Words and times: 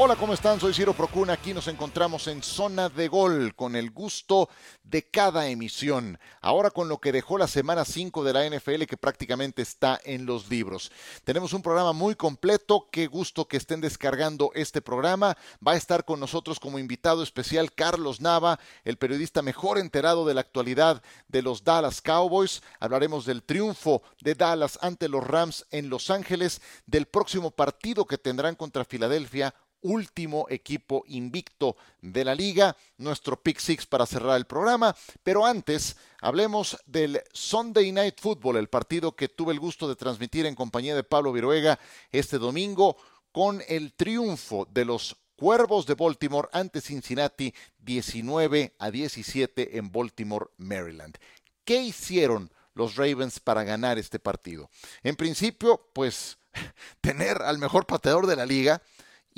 Hola, 0.00 0.14
¿cómo 0.14 0.32
están? 0.32 0.60
Soy 0.60 0.72
Ciro 0.72 0.94
Procuna. 0.94 1.32
Aquí 1.32 1.52
nos 1.52 1.66
encontramos 1.66 2.28
en 2.28 2.40
Zona 2.40 2.88
de 2.88 3.08
Gol 3.08 3.56
con 3.56 3.74
el 3.74 3.90
gusto 3.90 4.48
de 4.84 5.02
cada 5.02 5.48
emisión. 5.48 6.20
Ahora 6.40 6.70
con 6.70 6.88
lo 6.88 6.98
que 6.98 7.10
dejó 7.10 7.36
la 7.36 7.48
semana 7.48 7.84
5 7.84 8.22
de 8.22 8.32
la 8.32 8.48
NFL 8.48 8.84
que 8.84 8.96
prácticamente 8.96 9.60
está 9.60 10.00
en 10.04 10.24
los 10.24 10.48
libros. 10.48 10.92
Tenemos 11.24 11.52
un 11.52 11.62
programa 11.62 11.92
muy 11.92 12.14
completo. 12.14 12.88
Qué 12.92 13.08
gusto 13.08 13.48
que 13.48 13.56
estén 13.56 13.80
descargando 13.80 14.52
este 14.54 14.80
programa. 14.80 15.36
Va 15.66 15.72
a 15.72 15.76
estar 15.76 16.04
con 16.04 16.20
nosotros 16.20 16.60
como 16.60 16.78
invitado 16.78 17.24
especial 17.24 17.72
Carlos 17.72 18.20
Nava, 18.20 18.60
el 18.84 18.98
periodista 18.98 19.42
mejor 19.42 19.78
enterado 19.78 20.24
de 20.24 20.34
la 20.34 20.42
actualidad 20.42 21.02
de 21.26 21.42
los 21.42 21.64
Dallas 21.64 22.00
Cowboys. 22.00 22.62
Hablaremos 22.78 23.26
del 23.26 23.42
triunfo 23.42 24.02
de 24.20 24.36
Dallas 24.36 24.78
ante 24.80 25.08
los 25.08 25.26
Rams 25.26 25.66
en 25.72 25.90
Los 25.90 26.08
Ángeles, 26.08 26.62
del 26.86 27.06
próximo 27.06 27.50
partido 27.50 28.04
que 28.04 28.16
tendrán 28.16 28.54
contra 28.54 28.84
Filadelfia 28.84 29.52
último 29.82 30.46
equipo 30.48 31.04
invicto 31.06 31.76
de 32.00 32.24
la 32.24 32.34
liga, 32.34 32.76
nuestro 32.96 33.40
pick 33.42 33.58
six 33.58 33.86
para 33.86 34.06
cerrar 34.06 34.36
el 34.36 34.46
programa. 34.46 34.94
Pero 35.22 35.46
antes, 35.46 35.96
hablemos 36.20 36.78
del 36.86 37.22
Sunday 37.32 37.92
Night 37.92 38.20
Football, 38.20 38.56
el 38.56 38.68
partido 38.68 39.14
que 39.14 39.28
tuve 39.28 39.52
el 39.52 39.60
gusto 39.60 39.88
de 39.88 39.96
transmitir 39.96 40.46
en 40.46 40.54
compañía 40.54 40.94
de 40.94 41.04
Pablo 41.04 41.32
Viruega 41.32 41.78
este 42.10 42.38
domingo 42.38 42.96
con 43.32 43.62
el 43.68 43.92
triunfo 43.92 44.66
de 44.70 44.84
los 44.84 45.16
Cuervos 45.38 45.86
de 45.86 45.94
Baltimore 45.94 46.48
ante 46.52 46.80
Cincinnati 46.80 47.54
19 47.78 48.74
a 48.76 48.90
17 48.90 49.78
en 49.78 49.92
Baltimore, 49.92 50.46
Maryland. 50.56 51.16
¿Qué 51.64 51.80
hicieron 51.80 52.52
los 52.74 52.96
Ravens 52.96 53.38
para 53.38 53.62
ganar 53.62 53.98
este 53.98 54.18
partido? 54.18 54.68
En 55.04 55.14
principio, 55.14 55.90
pues 55.92 56.38
tener 57.00 57.40
al 57.42 57.58
mejor 57.58 57.86
pateador 57.86 58.26
de 58.26 58.34
la 58.34 58.46
liga, 58.46 58.82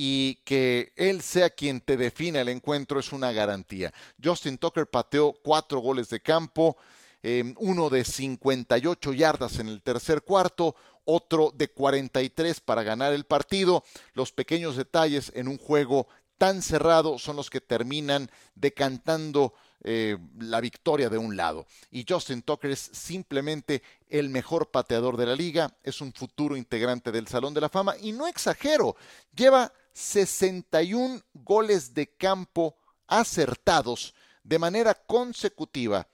y 0.03 0.37
que 0.47 0.95
él 0.97 1.21
sea 1.21 1.51
quien 1.51 1.83
te 1.83 1.99
defina 1.99 2.41
el 2.41 2.49
encuentro 2.49 2.99
es 2.99 3.13
una 3.13 3.33
garantía. 3.33 3.93
Justin 4.25 4.57
Tucker 4.57 4.87
pateó 4.87 5.35
cuatro 5.43 5.81
goles 5.81 6.09
de 6.09 6.21
campo, 6.21 6.79
em, 7.23 7.55
uno 7.59 7.91
de 7.91 8.03
58 8.03 9.13
yardas 9.13 9.59
en 9.59 9.69
el 9.69 9.83
tercer 9.83 10.23
cuarto, 10.23 10.75
otro 11.05 11.53
de 11.55 11.69
43 11.69 12.61
para 12.61 12.83
ganar 12.83 13.13
el 13.13 13.25
partido. 13.25 13.85
Los 14.15 14.33
pequeños 14.33 14.75
detalles 14.75 15.33
en 15.35 15.49
un 15.49 15.59
juego 15.59 16.07
tan 16.39 16.63
cerrado 16.63 17.19
son 17.19 17.37
los 17.37 17.51
que 17.51 17.61
terminan 17.61 18.31
decantando 18.55 19.53
eh, 19.85 20.17
la 20.39 20.63
victoria 20.63 21.11
de 21.11 21.19
un 21.19 21.37
lado. 21.37 21.67
Y 21.91 22.07
Justin 22.09 22.41
Tucker 22.41 22.71
es 22.71 22.91
simplemente 22.95 23.83
el 24.09 24.31
mejor 24.31 24.71
pateador 24.71 25.19
de 25.19 25.27
la 25.27 25.37
liga, 25.37 25.77
es 25.83 26.01
un 26.01 26.15
futuro 26.15 26.57
integrante 26.57 27.13
del 27.13 27.29
Salón 27.29 27.53
de 27.53 27.61
la 27.61 27.69
Fama 27.69 27.97
y 28.01 28.13
no 28.13 28.27
exagero, 28.27 28.97
lleva 29.37 29.71
61 29.93 31.21
goles 31.35 31.95
de 31.95 32.09
campo 32.09 32.77
acertados 33.07 34.15
de 34.43 34.59
manera 34.59 34.95
consecutiva 34.95 36.07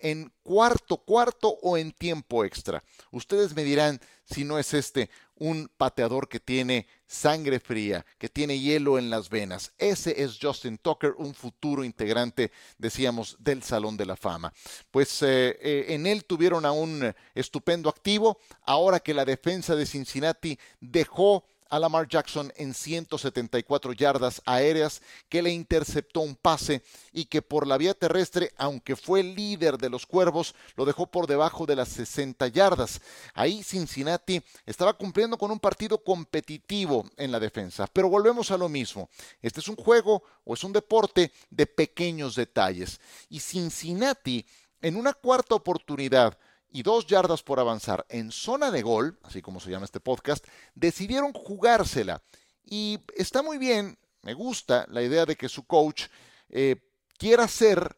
en 0.00 0.32
cuarto 0.42 0.96
cuarto 0.98 1.58
o 1.62 1.76
en 1.76 1.92
tiempo 1.92 2.44
extra. 2.44 2.82
Ustedes 3.10 3.54
me 3.54 3.64
dirán 3.64 4.00
si 4.24 4.44
no 4.44 4.58
es 4.58 4.74
este 4.74 5.10
un 5.36 5.70
pateador 5.76 6.28
que 6.28 6.38
tiene 6.38 6.86
sangre 7.06 7.60
fría, 7.60 8.04
que 8.18 8.28
tiene 8.28 8.58
hielo 8.58 8.98
en 8.98 9.08
las 9.08 9.30
venas. 9.30 9.72
Ese 9.78 10.22
es 10.22 10.38
Justin 10.40 10.76
Tucker, 10.78 11.14
un 11.16 11.34
futuro 11.34 11.82
integrante, 11.82 12.52
decíamos, 12.76 13.36
del 13.38 13.62
Salón 13.62 13.96
de 13.96 14.06
la 14.06 14.16
Fama. 14.16 14.52
Pues 14.90 15.22
eh, 15.22 15.56
eh, 15.60 15.86
en 15.88 16.06
él 16.06 16.24
tuvieron 16.24 16.66
a 16.66 16.72
un 16.72 17.14
estupendo 17.34 17.88
activo, 17.88 18.38
ahora 18.62 19.00
que 19.00 19.14
la 19.14 19.24
defensa 19.24 19.74
de 19.74 19.86
Cincinnati 19.86 20.58
dejó 20.78 21.44
a 21.70 21.78
Lamar 21.78 22.08
Jackson 22.08 22.52
en 22.56 22.74
174 22.74 23.92
yardas 23.92 24.42
aéreas, 24.44 25.00
que 25.28 25.40
le 25.40 25.50
interceptó 25.50 26.20
un 26.20 26.34
pase 26.34 26.82
y 27.12 27.24
que 27.24 27.40
por 27.40 27.66
la 27.66 27.78
vía 27.78 27.94
terrestre, 27.94 28.52
aunque 28.58 28.96
fue 28.96 29.22
líder 29.22 29.78
de 29.78 29.88
los 29.88 30.04
cuervos, 30.04 30.54
lo 30.76 30.84
dejó 30.84 31.06
por 31.06 31.26
debajo 31.26 31.64
de 31.64 31.76
las 31.76 31.88
60 31.88 32.48
yardas. 32.48 33.00
Ahí 33.34 33.62
Cincinnati 33.62 34.42
estaba 34.66 34.92
cumpliendo 34.92 35.38
con 35.38 35.50
un 35.50 35.60
partido 35.60 36.02
competitivo 36.02 37.08
en 37.16 37.32
la 37.32 37.40
defensa. 37.40 37.86
Pero 37.92 38.08
volvemos 38.08 38.50
a 38.50 38.58
lo 38.58 38.68
mismo. 38.68 39.08
Este 39.40 39.60
es 39.60 39.68
un 39.68 39.76
juego 39.76 40.22
o 40.44 40.54
es 40.54 40.64
un 40.64 40.72
deporte 40.72 41.32
de 41.50 41.66
pequeños 41.66 42.34
detalles. 42.34 43.00
Y 43.28 43.40
Cincinnati, 43.40 44.44
en 44.82 44.96
una 44.96 45.12
cuarta 45.12 45.54
oportunidad, 45.54 46.36
y 46.72 46.82
dos 46.82 47.06
yardas 47.06 47.42
por 47.42 47.60
avanzar 47.60 48.06
en 48.08 48.30
zona 48.30 48.70
de 48.70 48.82
gol, 48.82 49.18
así 49.22 49.42
como 49.42 49.60
se 49.60 49.70
llama 49.70 49.84
este 49.84 50.00
podcast, 50.00 50.46
decidieron 50.74 51.32
jugársela. 51.32 52.22
Y 52.64 53.00
está 53.16 53.42
muy 53.42 53.58
bien, 53.58 53.98
me 54.22 54.34
gusta 54.34 54.86
la 54.90 55.02
idea 55.02 55.26
de 55.26 55.36
que 55.36 55.48
su 55.48 55.64
coach 55.64 56.04
eh, 56.48 56.76
quiera 57.18 57.48
ser 57.48 57.96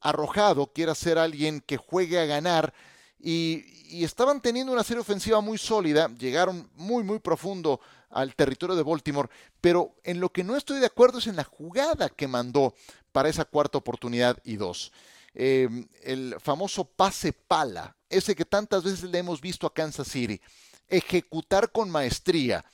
arrojado, 0.00 0.72
quiera 0.72 0.94
ser 0.94 1.18
alguien 1.18 1.60
que 1.60 1.76
juegue 1.76 2.18
a 2.18 2.26
ganar. 2.26 2.74
Y, 3.18 3.64
estaban 4.02 4.40
teniendo 4.40 4.72
una 4.72 4.84
serie 4.84 5.02
ofensiva 5.02 5.42
muy 5.42 5.58
sólida, 5.58 6.08
llegaron 6.18 6.70
muy, 6.76 7.04
muy 7.04 7.18
profundo 7.18 7.78
al 8.08 8.34
territorio 8.34 8.74
de 8.74 8.82
Baltimore, 8.82 9.28
pero 9.60 9.94
en 10.02 10.18
lo 10.18 10.30
que 10.30 10.44
no 10.44 10.56
estoy 10.56 10.80
de 10.80 10.86
acuerdo 10.86 11.18
es 11.18 11.26
en 11.26 11.36
la 11.36 11.44
jugada 11.44 12.08
que 12.08 12.26
mandó 12.26 12.74
para 13.12 13.28
esa 13.28 13.44
cuarta 13.44 13.76
oportunidad 13.76 14.38
y 14.44 14.56
dos. 14.56 14.92
Em, 15.34 15.86
el 16.02 16.36
famoso 16.40 16.84
pase 16.84 17.32
pala, 17.32 17.94
ese 18.12 18.36
que 18.36 18.44
tantas 18.44 18.84
veces 18.84 19.04
le 19.04 19.18
hemos 19.18 19.40
visto 19.40 19.66
a 19.66 19.74
Kansas 19.74 20.06
City, 20.06 20.40
ejecutar 20.88 21.72
con 21.72 21.90
maestría 21.90 22.64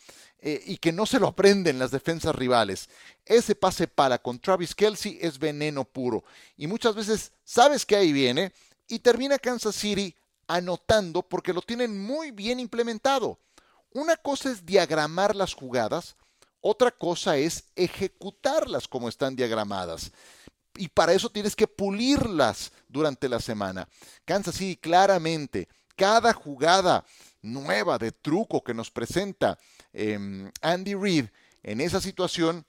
eh, 0.40 0.62
y 0.66 0.76
que 0.76 0.92
no 0.92 1.06
se 1.06 1.20
lo 1.20 1.28
aprenden 1.28 1.78
las 1.78 1.90
defensas 1.90 2.34
rivales. 2.34 2.88
Ese 3.24 3.54
pase 3.54 3.86
pala 3.86 4.18
con 4.18 4.38
Travis 4.38 4.74
Kelsey 4.74 5.18
es 5.20 5.38
veneno 5.38 5.84
puro 5.84 6.24
y 6.56 6.66
muchas 6.66 6.94
veces 6.94 7.32
sabes 7.44 7.86
que 7.86 7.96
ahí 7.96 8.12
viene 8.12 8.52
y 8.88 8.98
termina 8.98 9.38
Kansas 9.38 9.76
City 9.76 10.14
anotando 10.46 11.22
porque 11.22 11.52
lo 11.52 11.62
tienen 11.62 12.00
muy 12.00 12.30
bien 12.32 12.58
implementado. 12.60 13.38
Una 13.92 14.16
cosa 14.16 14.50
es 14.50 14.66
diagramar 14.66 15.34
las 15.34 15.54
jugadas, 15.54 16.16
otra 16.60 16.90
cosa 16.90 17.36
es 17.36 17.64
ejecutarlas 17.76 18.88
como 18.88 19.08
están 19.08 19.36
diagramadas 19.36 20.10
y 20.78 20.88
para 20.88 21.12
eso 21.12 21.28
tienes 21.28 21.56
que 21.56 21.66
pulirlas 21.66 22.72
durante 22.88 23.28
la 23.28 23.40
semana. 23.40 23.88
Kansas 24.24 24.54
City 24.54 24.76
claramente, 24.76 25.68
cada 25.96 26.32
jugada 26.32 27.04
nueva 27.42 27.98
de 27.98 28.12
truco 28.12 28.62
que 28.62 28.74
nos 28.74 28.90
presenta 28.90 29.58
em, 29.92 30.50
Andy 30.62 30.94
Reid 30.94 31.26
en 31.62 31.80
esa 31.80 32.00
situación 32.00 32.64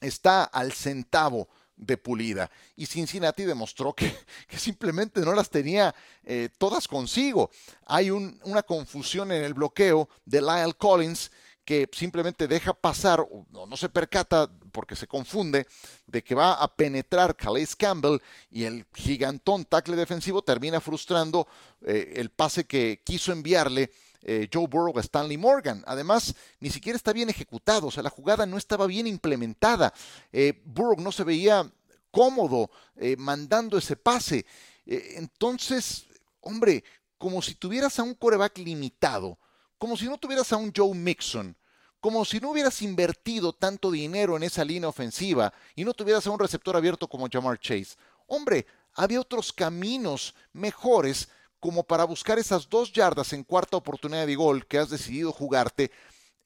está 0.00 0.44
al 0.44 0.72
centavo 0.72 1.48
de 1.76 1.96
pulida. 1.96 2.50
Y 2.76 2.86
Cincinnati 2.86 3.44
demostró 3.44 3.92
que, 3.92 4.16
simplemente 4.56 5.20
no 5.20 5.34
las 5.34 5.50
tenía 5.50 5.94
eh, 6.22 6.48
todas 6.58 6.86
consigo. 6.86 7.50
Hay 7.86 8.10
una 8.10 8.62
confusión 8.62 9.32
en 9.32 9.42
el 9.42 9.54
bloqueo 9.54 10.08
de 10.24 10.40
Lyle 10.40 10.74
Collins 10.74 11.30
que 11.64 11.88
simplemente 11.92 12.48
deja 12.48 12.72
pasar, 12.72 13.24
no, 13.50 13.66
no 13.66 13.76
se 13.76 13.88
percata 13.88 14.50
porque 14.72 14.96
se 14.96 15.06
confunde, 15.06 15.66
de 16.06 16.24
que 16.24 16.34
va 16.34 16.54
a 16.54 16.74
penetrar 16.74 17.36
Calais 17.36 17.76
Campbell 17.76 18.18
y 18.50 18.64
el 18.64 18.86
gigantón 18.94 19.64
tackle 19.64 19.96
defensivo 19.96 20.42
termina 20.42 20.80
frustrando 20.80 21.46
eh, 21.82 22.14
el 22.16 22.30
pase 22.30 22.64
que 22.64 23.02
quiso 23.04 23.30
enviarle 23.30 23.92
eh, 24.22 24.48
Joe 24.52 24.66
Burrow 24.66 24.98
a 24.98 25.00
Stanley 25.00 25.36
Morgan. 25.36 25.84
Además, 25.86 26.34
ni 26.60 26.70
siquiera 26.70 26.96
está 26.96 27.12
bien 27.12 27.28
ejecutado, 27.28 27.88
o 27.88 27.90
sea, 27.90 28.02
la 28.02 28.10
jugada 28.10 28.46
no 28.46 28.56
estaba 28.56 28.86
bien 28.86 29.06
implementada. 29.06 29.92
Eh, 30.32 30.60
Burrow 30.64 31.00
no 31.00 31.12
se 31.12 31.24
veía 31.24 31.70
cómodo 32.10 32.70
mandando 33.16 33.78
ese 33.78 33.96
pase. 33.96 34.44
entonces, 34.84 36.06
hombre, 36.40 36.84
como 37.16 37.40
si 37.40 37.54
tuvieras 37.54 37.98
a 37.98 38.02
un 38.02 38.14
coreback 38.14 38.58
limitado, 38.58 39.38
como 39.78 39.96
si 39.96 40.04
no 40.04 40.18
tuvieras 40.18 40.52
a 40.52 40.56
un 40.56 40.72
Joe 40.76 40.94
Mixon, 40.94 41.56
como 42.02 42.24
si 42.24 42.40
no 42.40 42.50
hubieras 42.50 42.82
invertido 42.82 43.52
tanto 43.52 43.88
dinero 43.88 44.36
en 44.36 44.42
esa 44.42 44.64
línea 44.64 44.88
ofensiva 44.88 45.54
y 45.76 45.84
no 45.84 45.94
tuvieras 45.94 46.26
a 46.26 46.32
un 46.32 46.38
receptor 46.40 46.76
abierto 46.76 47.06
como 47.06 47.28
Jamar 47.30 47.60
Chase. 47.60 47.94
Hombre, 48.26 48.66
había 48.94 49.20
otros 49.20 49.52
caminos 49.52 50.34
mejores 50.52 51.28
como 51.60 51.84
para 51.84 52.02
buscar 52.02 52.40
esas 52.40 52.68
dos 52.68 52.92
yardas 52.92 53.32
en 53.32 53.44
cuarta 53.44 53.76
oportunidad 53.76 54.26
de 54.26 54.34
gol 54.34 54.66
que 54.66 54.78
has 54.78 54.90
decidido 54.90 55.30
jugarte 55.30 55.92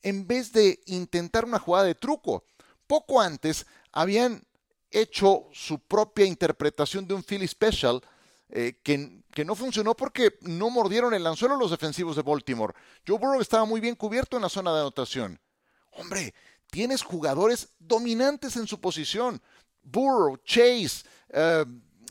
en 0.03 0.27
vez 0.27 0.53
de 0.53 0.79
intentar 0.85 1.47
una 1.47 1.59
jugada 1.59 1.87
de 1.87 1.95
truco. 1.95 2.45
Poco 2.87 3.19
antes 3.19 3.65
habían 3.93 4.45
hecho 4.91 5.49
su 5.55 5.79
propia 5.79 6.27
interpretación 6.27 7.09
de 7.09 7.15
un 7.15 7.23
Philly 7.23 7.49
Special 7.49 8.03
eh, 8.51 8.79
que, 8.83 9.23
que, 9.33 9.47
no 9.47 9.55
funcionó 9.55 9.97
porque 9.97 10.37
no 10.43 10.69
mordieron 10.69 11.15
el 11.15 11.27
anzuelo 11.27 11.57
los 11.57 11.71
defensivos 11.71 12.15
de 12.15 12.23
Baltimore. 12.23 12.75
Joe 13.09 13.19
Burrow 13.19 13.41
estaba 13.41 13.65
muy 13.65 13.81
bien 13.81 13.95
cubierto 13.95 14.37
en 14.37 14.43
la 14.43 14.51
zona 14.51 14.75
de 14.75 14.81
anotación. 14.81 15.41
Hombre, 15.99 16.35
tienes 16.71 17.03
jugadores 17.03 17.69
dominantes 17.79 18.57
en 18.57 18.67
su 18.67 18.81
posición. 18.81 19.41
Burrow, 19.83 20.37
Chase, 20.45 21.05
eh, 21.31 21.65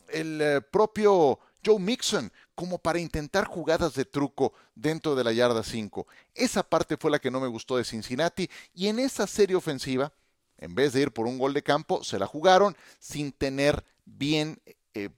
el 0.08 0.40
eh, 0.40 0.60
propio 0.60 1.38
Joe 1.64 1.78
Mixon, 1.78 2.32
como 2.54 2.78
para 2.78 2.98
intentar 2.98 3.46
jugadas 3.46 3.94
de 3.94 4.04
truco 4.04 4.52
dentro 4.74 5.14
de 5.14 5.24
la 5.24 5.32
yarda 5.32 5.62
5. 5.62 6.06
Esa 6.34 6.62
parte 6.62 6.96
fue 6.96 7.10
la 7.10 7.18
que 7.18 7.30
no 7.30 7.40
me 7.40 7.48
gustó 7.48 7.76
de 7.76 7.84
Cincinnati 7.84 8.48
y 8.74 8.88
en 8.88 8.98
esa 8.98 9.26
serie 9.26 9.56
ofensiva 9.56 10.12
En 10.58 10.74
vez 10.74 10.94
de 10.94 11.02
ir 11.02 11.12
por 11.12 11.26
un 11.26 11.38
gol 11.38 11.52
de 11.52 11.62
campo, 11.62 12.02
se 12.02 12.18
la 12.18 12.26
jugaron 12.26 12.74
sin 12.98 13.30
tener 13.30 13.84
bien 14.06 14.58
eh, 14.94 15.10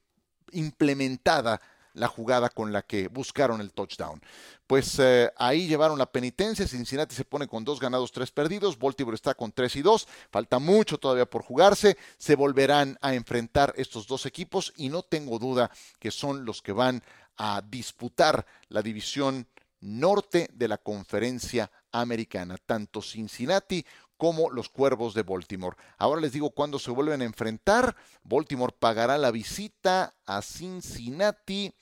implementada 0.50 1.60
la 1.98 2.08
jugada 2.08 2.48
con 2.48 2.72
la 2.72 2.82
que 2.82 3.08
buscaron 3.08 3.60
el 3.60 3.72
touchdown. 3.72 4.20
Pues 4.66 4.98
eh, 4.98 5.30
ahí 5.36 5.66
llevaron 5.66 5.98
la 5.98 6.10
penitencia, 6.10 6.66
Cincinnati 6.66 7.14
se 7.14 7.24
pone 7.24 7.46
con 7.46 7.64
dos 7.64 7.80
ganados, 7.80 8.12
tres 8.12 8.30
perdidos, 8.30 8.78
Baltimore 8.78 9.14
está 9.14 9.34
con 9.34 9.52
tres 9.52 9.76
y 9.76 9.82
dos, 9.82 10.06
falta 10.30 10.58
mucho 10.58 10.98
todavía 10.98 11.26
por 11.26 11.42
jugarse, 11.42 11.96
se 12.18 12.36
volverán 12.36 12.98
a 13.00 13.14
enfrentar 13.14 13.72
estos 13.76 14.06
dos 14.06 14.26
equipos 14.26 14.72
y 14.76 14.88
no 14.88 15.02
tengo 15.02 15.38
duda 15.38 15.70
que 15.98 16.10
son 16.10 16.44
los 16.44 16.62
que 16.62 16.72
van 16.72 17.02
a 17.36 17.62
disputar 17.62 18.46
la 18.68 18.82
división 18.82 19.46
norte 19.80 20.48
de 20.52 20.68
la 20.68 20.78
conferencia 20.78 21.70
americana, 21.92 22.56
tanto 22.64 23.00
Cincinnati 23.00 23.84
como 24.18 24.50
los 24.50 24.68
Cuervos 24.68 25.14
de 25.14 25.22
Baltimore. 25.22 25.76
Ahora 25.96 26.20
les 26.20 26.32
digo 26.32 26.50
cuándo 26.50 26.78
se 26.78 26.90
vuelven 26.90 27.22
a 27.22 27.24
enfrentar. 27.24 27.96
Baltimore 28.24 28.74
pagará 28.78 29.16
la 29.16 29.30
visita 29.30 30.14
a 30.26 30.42
Cincinnati 30.42 31.72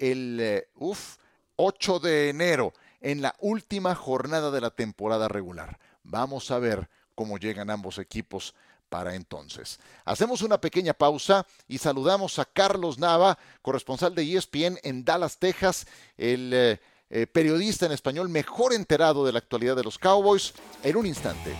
el 0.00 0.66
8 1.56 1.96
eh, 1.96 2.08
de 2.08 2.28
enero, 2.30 2.72
en 3.00 3.22
la 3.22 3.34
última 3.40 3.94
jornada 3.94 4.50
de 4.50 4.60
la 4.60 4.70
temporada 4.70 5.28
regular. 5.28 5.78
Vamos 6.02 6.50
a 6.50 6.58
ver 6.58 6.88
cómo 7.14 7.38
llegan 7.38 7.70
ambos 7.70 7.98
equipos 7.98 8.54
para 8.88 9.14
entonces. 9.14 9.78
Hacemos 10.04 10.42
una 10.42 10.60
pequeña 10.60 10.94
pausa 10.94 11.46
y 11.68 11.78
saludamos 11.78 12.38
a 12.38 12.44
Carlos 12.44 12.98
Nava, 12.98 13.38
corresponsal 13.62 14.14
de 14.14 14.36
ESPN 14.36 14.78
en 14.82 15.04
Dallas, 15.04 15.38
Texas, 15.38 15.86
el 16.16 16.50
eh, 16.52 16.80
eh, 17.08 17.26
periodista 17.26 17.86
en 17.86 17.92
español 17.92 18.28
mejor 18.28 18.72
enterado 18.72 19.24
de 19.24 19.32
la 19.32 19.38
actualidad 19.38 19.76
de 19.76 19.84
los 19.84 19.98
Cowboys, 19.98 20.54
en 20.82 20.96
un 20.96 21.06
instante. 21.06 21.54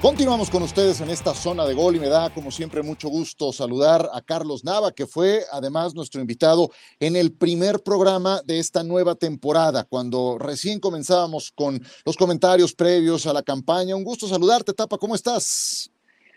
Continuamos 0.00 0.48
con 0.48 0.62
ustedes 0.62 1.02
en 1.02 1.10
esta 1.10 1.34
zona 1.34 1.66
de 1.66 1.74
gol 1.74 1.94
y 1.94 2.00
me 2.00 2.08
da 2.08 2.30
como 2.30 2.50
siempre 2.50 2.82
mucho 2.82 3.10
gusto 3.10 3.52
saludar 3.52 4.08
a 4.14 4.22
Carlos 4.22 4.64
Nava, 4.64 4.92
que 4.92 5.06
fue 5.06 5.42
además 5.52 5.94
nuestro 5.94 6.22
invitado 6.22 6.70
en 6.98 7.16
el 7.16 7.32
primer 7.32 7.80
programa 7.80 8.40
de 8.46 8.60
esta 8.60 8.82
nueva 8.82 9.14
temporada, 9.14 9.84
cuando 9.84 10.38
recién 10.38 10.80
comenzábamos 10.80 11.52
con 11.54 11.82
los 12.06 12.16
comentarios 12.16 12.74
previos 12.74 13.26
a 13.26 13.34
la 13.34 13.42
campaña. 13.42 13.94
Un 13.94 14.04
gusto 14.04 14.26
saludarte, 14.26 14.72
Tapa, 14.72 14.96
¿cómo 14.96 15.14
estás? 15.14 15.90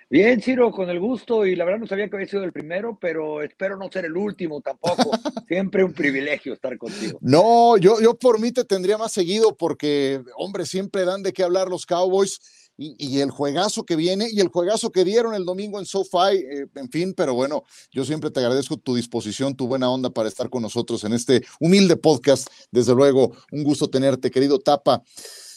Bien, 0.10 0.42
Ciro, 0.42 0.70
con 0.70 0.90
el 0.90 1.00
gusto 1.00 1.46
y 1.46 1.56
la 1.56 1.64
verdad 1.64 1.80
no 1.80 1.88
sabía 1.88 2.10
que 2.10 2.18
había 2.18 2.28
sido 2.28 2.44
el 2.44 2.52
primero, 2.52 2.98
pero 3.00 3.42
espero 3.42 3.78
no 3.78 3.90
ser 3.90 4.06
el 4.06 4.18
último 4.18 4.60
tampoco. 4.60 5.10
siempre 5.48 5.84
un 5.84 5.94
privilegio 5.94 6.54
estar 6.54 6.78
contigo. 6.78 7.18
No, 7.22 7.78
yo, 7.78 8.02
yo 8.02 8.14
por 8.14 8.40
mí 8.40 8.52
te 8.52 8.66
tendría 8.66 8.98
más 8.98 9.14
seguido 9.14 9.56
porque, 9.56 10.22
hombre, 10.36 10.66
siempre 10.66 11.06
dan 11.06 11.24
de 11.24 11.32
qué 11.32 11.44
hablar 11.44 11.70
los 11.70 11.86
Cowboys 11.86 12.42
y, 12.78 13.20
el 13.20 13.30
juegazo 13.30 13.86
que 13.86 13.96
viene 13.96 14.28
y 14.32 14.40
el 14.40 14.48
juegazo 14.48 14.92
que 14.92 15.04
dieron 15.04 15.36
el 15.36 15.46
domingo 15.46 15.80
en 15.80 15.86
SoFi, 15.86 16.38
eh, 16.38 16.68
en 16.76 16.90
fin, 16.90 17.14
pero 17.16 17.34
bueno, 17.34 17.64
yo 17.92 18.04
siempre 18.04 18.32
te 18.32 18.40
agradezco 18.40 18.78
tu 18.78 18.96
disposición, 18.96 19.56
tu 19.56 19.68
buena 19.68 19.90
onda 19.90 20.10
para 20.10 20.28
estar 20.28 20.50
con 20.50 20.64
nosotros 20.64 21.04
en 21.04 21.14
este 21.14 21.46
humilde 21.60 21.96
podcast. 21.96 22.48
Desde 22.72 22.96
luego, 22.96 23.32
un 23.52 23.64
gusto 23.64 23.90
tenerte, 23.90 24.32
querido 24.32 24.60
Tapa. 24.60 25.04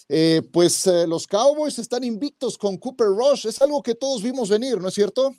Eh, 0.09 0.43
pues 0.53 0.87
eh, 0.87 1.07
los 1.07 1.27
Cowboys 1.27 1.79
están 1.79 2.05
invictos 2.05 2.57
con 2.59 2.77
Cooper 2.77 3.09
Rush, 3.09 3.47
es 3.47 3.61
algo 3.61 3.83
que 3.83 3.95
todos 3.95 4.23
vimos 4.23 4.49
venir, 4.49 4.81
¿no 4.81 4.89
es 4.89 4.95
cierto? 4.95 5.35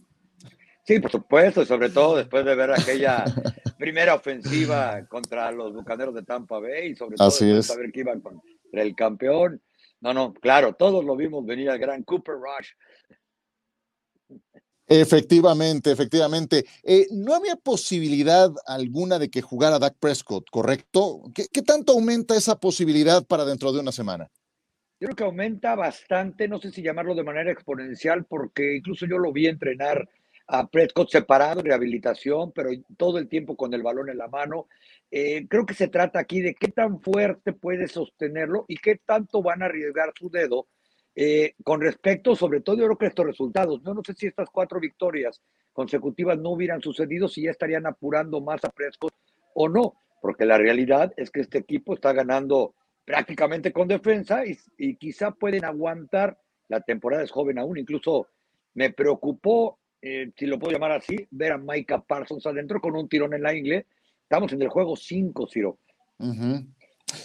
Sí, 0.83 0.99
por 0.99 1.11
supuesto, 1.11 1.65
sobre 1.65 1.89
todo 1.89 2.15
después 2.15 2.43
de 2.43 2.55
ver 2.55 2.71
aquella 2.71 3.23
primera 3.77 4.15
ofensiva 4.15 5.05
contra 5.07 5.51
los 5.51 5.73
Bucaneros 5.73 6.15
de 6.15 6.23
Tampa 6.23 6.59
Bay 6.59 6.91
y 6.91 6.95
sobre 6.95 7.17
todo 7.17 7.27
Así 7.27 7.61
saber 7.61 7.91
que 7.91 7.99
iban 8.01 8.21
contra 8.21 8.41
el 8.71 8.95
campeón. 8.95 9.61
No, 10.01 10.13
no, 10.13 10.33
claro, 10.33 10.73
todos 10.73 11.03
lo 11.03 11.15
vimos 11.15 11.45
venir 11.45 11.69
al 11.69 11.79
gran 11.79 12.03
Cooper 12.03 12.35
Rush. 12.35 12.69
Efectivamente, 14.89 15.91
efectivamente. 15.91 16.63
Eh, 16.83 17.07
no 17.11 17.35
había 17.35 17.57
posibilidad 17.57 18.49
alguna 18.65 19.19
de 19.19 19.29
que 19.29 19.41
jugara 19.41 19.79
Dak 19.79 19.95
Prescott, 19.99 20.49
¿correcto? 20.49 21.23
¿Qué, 21.35 21.61
tanto 21.61 21.91
aumenta 21.91 22.37
esa 22.37 22.57
posibilidad 22.57 23.25
para 23.25 23.43
dentro 23.43 23.73
de 23.73 23.81
una 23.81 23.91
semana? 23.91 24.29
Yo 24.99 25.07
creo 25.07 25.15
que 25.15 25.23
aumenta 25.25 25.75
bastante, 25.75 26.47
no 26.47 26.57
sé 26.59 26.71
si 26.71 26.81
llamarlo 26.81 27.15
de 27.15 27.23
manera 27.23 27.51
exponencial, 27.51 28.25
porque 28.25 28.77
incluso 28.77 29.05
yo 29.05 29.17
lo 29.17 29.33
vi 29.33 29.47
entrenar 29.47 30.07
a 30.47 30.67
Prescott 30.67 31.09
separado, 31.09 31.61
rehabilitación, 31.61 32.51
pero 32.53 32.69
todo 32.97 33.17
el 33.17 33.27
tiempo 33.27 33.55
con 33.55 33.73
el 33.73 33.83
balón 33.83 34.09
en 34.09 34.17
la 34.17 34.27
mano. 34.27 34.67
Eh, 35.11 35.47
creo 35.47 35.65
que 35.65 35.73
se 35.73 35.87
trata 35.87 36.19
aquí 36.19 36.41
de 36.41 36.55
qué 36.55 36.69
tan 36.69 37.01
fuerte 37.01 37.53
puede 37.53 37.87
sostenerlo 37.87 38.65
y 38.67 38.77
qué 38.77 38.99
tanto 39.05 39.41
van 39.41 39.61
a 39.61 39.65
arriesgar 39.65 40.13
su 40.17 40.29
dedo 40.29 40.67
eh, 41.19 41.55
con 41.63 41.81
respecto, 41.81 42.35
sobre 42.35 42.61
todo, 42.61 42.75
yo 42.75 42.85
creo 42.85 42.97
que 42.99 43.07
estos 43.07 43.25
resultados. 43.25 43.81
Yo 43.83 43.95
no 43.95 44.03
sé 44.05 44.13
si 44.13 44.27
estas 44.27 44.51
cuatro 44.51 44.79
victorias 44.79 45.41
consecutivas 45.73 46.37
no 46.37 46.51
hubieran 46.51 46.79
sucedido, 46.79 47.27
si 47.27 47.41
ya 47.41 47.49
estarían 47.49 47.87
apurando 47.87 48.39
más 48.39 48.63
a 48.63 48.69
Prescott 48.69 49.15
o 49.55 49.67
no, 49.67 49.95
porque 50.21 50.45
la 50.45 50.59
realidad 50.59 51.11
es 51.17 51.31
que 51.31 51.39
este 51.39 51.57
equipo 51.57 51.95
está 51.95 52.13
ganando 52.13 52.75
prácticamente 53.03 53.73
con 53.73 53.87
defensa 53.87 54.43
y, 54.45 54.95
quizá 54.97 55.31
pueden 55.31 55.65
aguantar. 55.65 56.37
La 56.67 56.81
temporada 56.81 57.23
es 57.23 57.31
joven 57.31 57.57
aún, 57.57 57.79
incluso 57.79 58.27
me 58.75 58.93
preocupó, 58.93 59.79
eh, 60.01 60.31
si 60.37 60.45
lo 60.45 60.59
puedo 60.59 60.73
llamar 60.73 60.91
así, 60.91 61.15
ver 61.31 61.53
a 61.53 61.57
Micah 61.57 62.01
Parsons 62.01 62.45
adentro 62.45 62.79
con 62.79 62.95
un 62.95 63.07
tirón 63.07 63.33
en 63.33 63.43
la 63.43 63.55
ingle 63.55 63.85
Estamos 64.29 64.51
en 64.51 64.61
el 64.61 64.67
juego 64.67 64.97
5, 64.97 65.47
Ciro. 65.47 65.79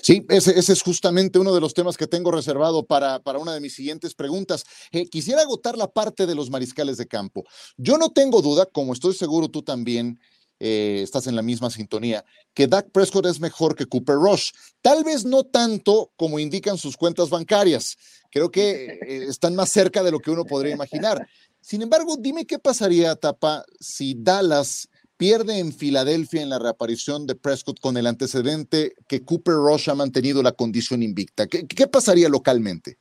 Sí, 0.02 0.24
ese, 0.28 0.52
es 0.56 0.82
justamente 0.82 1.40
uno 1.40 1.52
de 1.52 1.60
los 1.60 1.74
temas 1.74 1.96
que 1.96 2.06
tengo 2.06 2.30
reservado 2.30 2.86
para, 2.86 3.18
para 3.18 3.40
una 3.40 3.54
de 3.54 3.60
mis 3.60 3.74
siguientes 3.74 4.14
preguntas. 4.14 4.64
Eh, 4.92 5.08
quisiera 5.08 5.42
agotar 5.42 5.76
la 5.76 5.88
parte 5.88 6.26
de 6.26 6.36
los 6.36 6.48
mariscales 6.48 6.98
de 6.98 7.08
campo. 7.08 7.42
Yo 7.76 7.98
no 7.98 8.10
tengo 8.10 8.40
duda, 8.40 8.66
como 8.66 8.92
estoy 8.92 9.14
seguro 9.14 9.48
tú 9.48 9.62
también, 9.62 10.20
eh, 10.60 11.00
estás 11.02 11.26
en 11.26 11.34
la 11.34 11.42
misma 11.42 11.70
sintonía, 11.70 12.24
que 12.54 12.68
Dak 12.68 12.92
Prescott 12.92 13.26
es 13.26 13.40
mejor 13.40 13.74
que 13.74 13.86
Cooper 13.86 14.14
Rush. 14.14 14.52
Tal 14.80 15.02
vez 15.02 15.24
no 15.24 15.42
tanto 15.42 16.12
como 16.14 16.38
indican 16.38 16.78
sus 16.78 16.96
cuentas 16.96 17.30
bancarias. 17.30 17.96
Creo 18.30 18.52
que 18.52 19.00
están 19.28 19.56
más 19.56 19.70
cerca 19.70 20.04
de 20.04 20.12
lo 20.12 20.20
que 20.20 20.30
uno 20.30 20.44
podría 20.44 20.72
imaginar. 20.72 21.26
Sin 21.62 21.80
embargo, 21.80 22.16
dime 22.18 22.44
qué 22.44 22.58
pasaría, 22.58 23.14
Tapa, 23.14 23.64
si 23.78 24.16
Dallas 24.18 24.88
pierde 25.16 25.60
en 25.60 25.72
Filadelfia 25.72 26.42
en 26.42 26.50
la 26.50 26.58
reaparición 26.58 27.28
de 27.28 27.36
Prescott 27.36 27.78
con 27.78 27.96
el 27.96 28.08
antecedente 28.08 28.94
que 29.06 29.24
Cooper 29.24 29.54
Rush 29.54 29.88
ha 29.88 29.94
mantenido 29.94 30.42
la 30.42 30.50
condición 30.50 31.04
invicta. 31.04 31.46
¿Qué, 31.46 31.86
pasaría 31.86 32.28
localmente? 32.28 32.98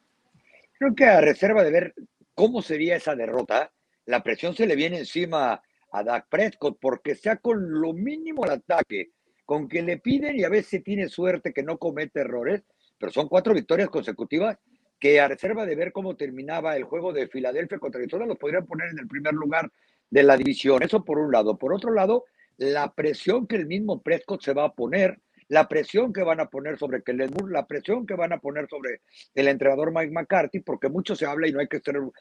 Creo 0.77 0.93
que 0.93 1.05
a 1.05 1.21
reserva 1.21 1.63
de 1.63 1.71
ver 1.71 1.95
cómo 2.35 2.61
sería 2.61 2.95
esa 2.95 3.15
derrota, 3.15 3.71
la 4.05 4.21
presión 4.21 4.55
se 4.55 4.67
le 4.67 4.75
viene 4.75 4.99
encima 4.99 5.59
a 5.91 6.03
Dak 6.03 6.29
Prescott 6.29 6.77
porque 6.79 7.15
sea 7.15 7.37
con 7.37 7.81
lo 7.81 7.93
mínimo 7.93 8.43
al 8.43 8.51
ataque, 8.51 9.09
con 9.43 9.67
que 9.67 9.81
le 9.81 9.97
piden 9.97 10.39
y 10.39 10.43
a 10.43 10.49
veces 10.49 10.83
tiene 10.83 11.09
suerte 11.09 11.51
que 11.51 11.63
no 11.63 11.79
comete 11.79 12.19
errores, 12.19 12.61
pero 12.99 13.11
son 13.11 13.27
cuatro 13.27 13.55
victorias 13.55 13.89
consecutivas 13.89 14.59
que 15.01 15.19
a 15.19 15.27
reserva 15.27 15.65
de 15.65 15.75
ver 15.75 15.91
cómo 15.91 16.15
terminaba 16.15 16.77
el 16.77 16.83
juego 16.83 17.11
de 17.11 17.27
Filadelfia 17.27 17.79
contra 17.79 17.99
Arizona, 17.99 18.27
los 18.27 18.37
podrían 18.37 18.67
poner 18.67 18.89
en 18.91 18.99
el 18.99 19.07
primer 19.07 19.33
lugar 19.33 19.69
de 20.11 20.21
la 20.21 20.37
división. 20.37 20.83
Eso 20.83 21.03
por 21.03 21.17
un 21.17 21.31
lado. 21.31 21.57
Por 21.57 21.73
otro 21.73 21.91
lado, 21.91 22.25
la 22.57 22.93
presión 22.93 23.47
que 23.47 23.55
el 23.55 23.65
mismo 23.65 24.03
Prescott 24.03 24.43
se 24.43 24.53
va 24.53 24.65
a 24.65 24.73
poner, 24.73 25.19
la 25.47 25.67
presión 25.67 26.13
que 26.13 26.21
van 26.21 26.39
a 26.39 26.45
poner 26.45 26.77
sobre 26.77 27.01
Kellen 27.01 27.31
Moore, 27.31 27.51
la 27.51 27.65
presión 27.65 28.05
que 28.05 28.13
van 28.13 28.31
a 28.31 28.37
poner 28.37 28.67
sobre 28.69 29.01
el 29.33 29.47
entrenador 29.47 29.91
Mike 29.91 30.11
McCarthy, 30.11 30.59
porque 30.59 30.87
mucho 30.87 31.15
se 31.15 31.25
habla 31.25 31.47
y 31.47 31.51
no 31.51 31.59
hay 31.59 31.67
que 31.67 31.79
ser 31.79 31.97
un 31.97 32.11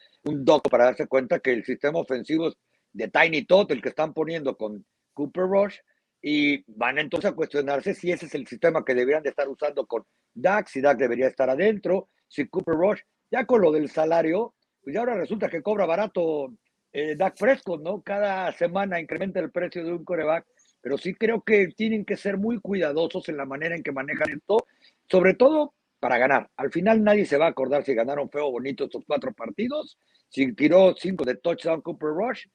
doco 0.43 0.67
para 0.67 0.85
darse 0.85 1.05
cuenta 1.05 1.39
que 1.39 1.53
el 1.53 1.63
sistema 1.63 1.99
ofensivo 1.99 2.51
de 2.91 3.09
Tiny 3.09 3.45
Todd, 3.45 3.71
el 3.71 3.81
que 3.81 3.89
están 3.89 4.13
poniendo 4.13 4.57
con 4.57 4.83
Cooper 5.13 5.43
Rush, 5.43 5.77
y 6.19 6.63
van 6.73 6.97
entonces 6.97 7.29
a 7.29 7.35
cuestionarse 7.35 7.93
si 7.93 8.11
ese 8.11 8.25
es 8.25 8.33
el 8.33 8.47
sistema 8.47 8.83
que 8.83 8.95
deberían 8.95 9.23
de 9.23 9.29
estar 9.29 9.47
usando 9.47 9.85
con 9.85 10.03
Dak, 10.33 10.67
si 10.67 10.81
Dak 10.81 10.97
debería 10.97 11.27
estar 11.27 11.49
adentro, 11.49 12.09
si 12.31 12.47
Cooper 12.47 12.75
Rush, 12.75 13.01
ya 13.29 13.45
con 13.45 13.61
lo 13.61 13.71
del 13.71 13.89
salario, 13.89 14.55
pues 14.81 14.95
ahora 14.95 15.15
resulta 15.15 15.49
que 15.49 15.61
cobra 15.61 15.85
barato 15.85 16.53
eh, 16.93 17.15
Dak 17.15 17.37
Prescott, 17.37 17.81
¿no? 17.81 18.01
Cada 18.01 18.51
semana 18.53 18.99
incrementa 18.99 19.39
el 19.39 19.51
precio 19.51 19.83
de 19.83 19.91
un 19.91 20.05
coreback, 20.05 20.45
pero 20.81 20.97
sí 20.97 21.13
creo 21.13 21.41
que 21.41 21.67
tienen 21.67 22.05
que 22.05 22.15
ser 22.15 22.37
muy 22.37 22.59
cuidadosos 22.59 23.27
en 23.27 23.37
la 23.37 23.45
manera 23.45 23.75
en 23.75 23.83
que 23.83 23.91
manejan 23.91 24.31
esto, 24.31 24.65
sobre 25.09 25.33
todo 25.33 25.73
para 25.99 26.17
ganar. 26.17 26.49
Al 26.55 26.71
final 26.71 27.03
nadie 27.03 27.25
se 27.25 27.37
va 27.37 27.47
a 27.47 27.49
acordar 27.49 27.83
si 27.83 27.93
ganaron 27.93 28.29
feo 28.29 28.47
o 28.47 28.51
bonito 28.51 28.85
estos 28.85 29.03
cuatro 29.05 29.33
partidos, 29.33 29.97
si 30.29 30.53
tiró 30.53 30.95
cinco 30.95 31.25
de 31.25 31.35
touchdown 31.35 31.81
Cooper 31.81 32.09
Rush, 32.09 32.45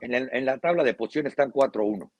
en, 0.00 0.14
en 0.14 0.44
la 0.44 0.58
tabla 0.58 0.82
de 0.82 0.94
posiciones 0.94 1.32
están 1.32 1.52
4-1. 1.52 2.10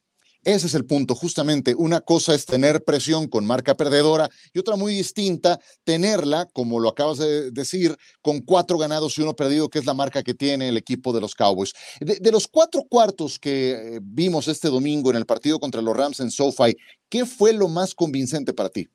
Ese 0.43 0.69
es 0.69 0.75
el 0.75 0.87
punto, 0.87 1.15
justamente. 1.15 1.75
Una 1.75 2.01
cosa 2.01 2.35
es 2.35 2.47
tener 2.47 2.83
presión 2.83 3.29
con 3.29 3.47
marca 3.47 3.75
perdedora 3.75 4.31
y 4.55 4.59
otra 4.59 4.77
muy 4.77 4.95
distinta, 4.95 5.61
tenerla, 5.85 6.49
como 6.55 6.81
lo 6.81 6.89
acabas 6.89 7.19
de 7.19 7.51
decir, 7.51 7.95
con 8.23 8.41
cuatro 8.41 8.79
ganados 8.79 9.19
y 9.19 9.23
uno 9.23 9.37
perdido, 9.37 9.69
que 9.69 9.79
es 9.79 9.85
la 9.85 9.93
marca 9.93 10.23
que 10.23 10.33
tiene 10.33 10.71
el 10.71 10.79
equipo 10.79 11.13
de 11.13 11.21
los 11.21 11.35
Cowboys. 11.35 11.75
De, 12.01 12.33
los 12.33 12.49
cuatro 12.49 12.85
cuartos 12.89 13.39
que 13.39 13.73
eh, 13.73 14.01
vimos 14.03 14.49
este 14.49 14.69
domingo 14.69 15.11
en 15.11 15.17
el 15.17 15.27
partido 15.27 15.61
contra 15.61 15.83
los 15.83 15.95
Rams 15.95 16.21
en 16.21 16.31
SoFi, 16.31 16.75
¿qué 17.11 17.27
fue 17.27 17.53
lo 17.53 17.69
más 17.69 17.95
convincente 17.95 18.55
para 18.55 18.71
ti? 18.71 18.89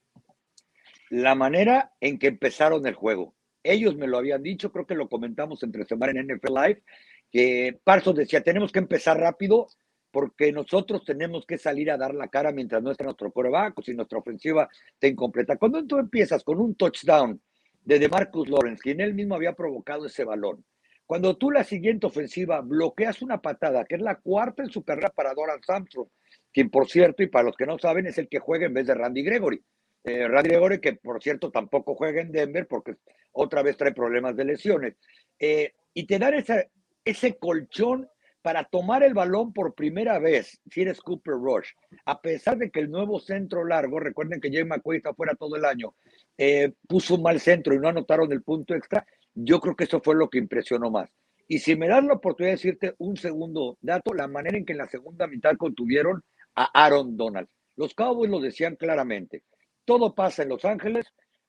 La 1.12 1.36
manera 1.36 1.94
en 2.02 2.18
que 2.18 2.28
empezaron 2.28 2.88
el 2.88 2.96
juego. 2.96 3.36
Ellos 3.62 3.96
me 3.96 4.08
lo 4.08 4.18
habían 4.18 4.42
dicho, 4.42 4.72
creo 4.72 4.88
que 4.88 4.96
lo 4.96 5.10
comentamos 5.10 5.62
entre 5.62 5.86
semana 5.86 6.20
en 6.20 6.28
NFL 6.28 6.54
Live, 6.54 6.84
que 7.32 7.80
Parsons 7.84 8.18
decía, 8.18 8.42
tenemos 8.42 8.72
que 8.72 8.80
empezar 8.80 9.20
rápido 9.20 9.68
porque 10.16 10.54
nosotros 10.54 11.04
tenemos 11.04 11.46
que 11.46 11.58
salir 11.58 11.92
a 11.92 11.98
dar 11.98 12.16
la 12.16 12.30
cara 12.30 12.54
mientras 12.54 12.82
no 12.82 12.92
está 12.92 13.04
nuestro 13.04 13.34
coreback 13.34 13.84
si 13.84 13.94
nuestra 13.94 14.20
ofensiva 14.20 14.70
está 14.94 15.08
incompleta. 15.08 15.58
Cuando 15.58 15.86
tú 15.86 15.98
empiezas 15.98 16.42
con 16.42 16.58
un 16.62 16.74
touchdown 16.76 17.42
de 17.84 18.00
DeMarcus 18.00 18.48
Lawrence, 18.48 18.82
quien 18.82 19.02
él 19.02 19.14
mismo 19.14 19.36
había 19.36 19.52
provocado 19.52 20.06
ese 20.06 20.24
balón, 20.24 20.64
cuando 21.06 21.36
tú 21.36 21.52
la 21.52 21.66
siguiente 21.66 22.08
ofensiva 22.08 22.62
bloqueas 22.62 23.22
una 23.22 23.42
patada, 23.42 23.84
que 23.84 23.96
es 23.96 24.02
la 24.02 24.16
cuarta 24.16 24.64
en 24.64 24.70
su 24.70 24.86
carrera 24.86 25.10
para 25.10 25.34
Donald 25.34 25.66
Samson, 25.66 26.08
quien 26.54 26.70
por 26.70 26.88
cierto, 26.88 27.22
y 27.22 27.28
para 27.28 27.48
los 27.48 27.58
que 27.58 27.66
no 27.66 27.78
saben, 27.78 28.08
es 28.08 28.18
el 28.18 28.30
que 28.30 28.40
juega 28.40 28.68
en 28.68 28.74
vez 28.74 28.88
de 28.88 28.94
Randy 28.94 29.22
Gregory. 29.22 29.62
Eh, 30.06 30.30
Randy 30.30 30.48
Gregory, 30.52 30.80
que 30.80 30.94
por 30.94 31.22
cierto 31.22 31.52
tampoco 31.52 31.94
juega 31.94 32.22
en 32.22 32.32
Denver 32.32 32.68
porque 32.70 32.96
otra 33.34 33.62
vez 33.64 33.76
trae 33.76 33.92
problemas 33.92 34.34
de 34.38 34.46
lesiones. 34.46 34.96
Eh, 35.38 35.74
y 35.94 36.08
te 36.08 36.18
dan 36.20 36.36
esa, 36.36 36.64
ese 37.04 37.36
colchón 37.36 38.08
para 38.46 38.64
tomar 38.64 39.02
el 39.02 39.16
balón 39.16 39.52
por 39.54 39.74
primera 39.74 40.20
vez, 40.20 40.62
si 40.70 40.84
eres 40.84 41.02
Cooper 41.02 41.34
Rush, 41.34 41.70
a 42.06 42.22
pesar 42.22 42.60
de 42.60 42.70
que 42.70 42.80
el 42.80 42.92
nuevo 42.92 43.20
centro 43.20 43.66
largo, 43.66 44.00
recuerden 44.00 44.40
que 44.40 44.52
Jay 44.52 44.64
McQuaid 44.64 44.98
está 44.98 45.16
fuera 45.16 45.34
todo 45.34 45.56
el 45.56 45.66
año, 45.66 45.96
eh, 46.38 46.72
puso 46.88 47.16
un 47.16 47.24
mal 47.24 47.40
centro 47.40 47.74
y 47.74 47.80
no 47.80 47.88
anotaron 47.88 48.32
el 48.32 48.44
punto 48.44 48.76
extra, 48.76 49.04
yo 49.34 49.60
creo 49.60 49.76
que 49.76 49.86
eso 49.86 50.00
fue 50.00 50.14
lo 50.14 50.30
que 50.30 50.38
impresionó 50.38 50.92
más. 50.92 51.10
Y 51.48 51.58
si 51.58 51.76
me 51.76 51.88
das 51.88 52.06
la 52.06 52.14
oportunidad 52.14 52.52
de 52.52 52.58
decirte 52.58 52.94
un 53.00 53.18
segundo 53.18 53.80
dato, 53.82 54.14
la 54.14 54.28
manera 54.28 54.60
en 54.60 54.64
que 54.64 54.74
en 54.74 54.78
la 54.78 54.90
segunda 54.90 55.26
mitad 55.26 55.58
contuvieron 55.58 56.24
a 56.54 56.66
Aaron 56.66 57.18
Donald. 57.18 57.48
Los 57.76 57.96
Cowboys 57.96 58.30
lo 58.30 58.40
decían 58.40 58.76
claramente. 58.76 59.42
Todo 59.86 60.14
pasa 60.14 60.44
en 60.44 60.50
Los 60.50 60.66
Ángeles 60.66 61.08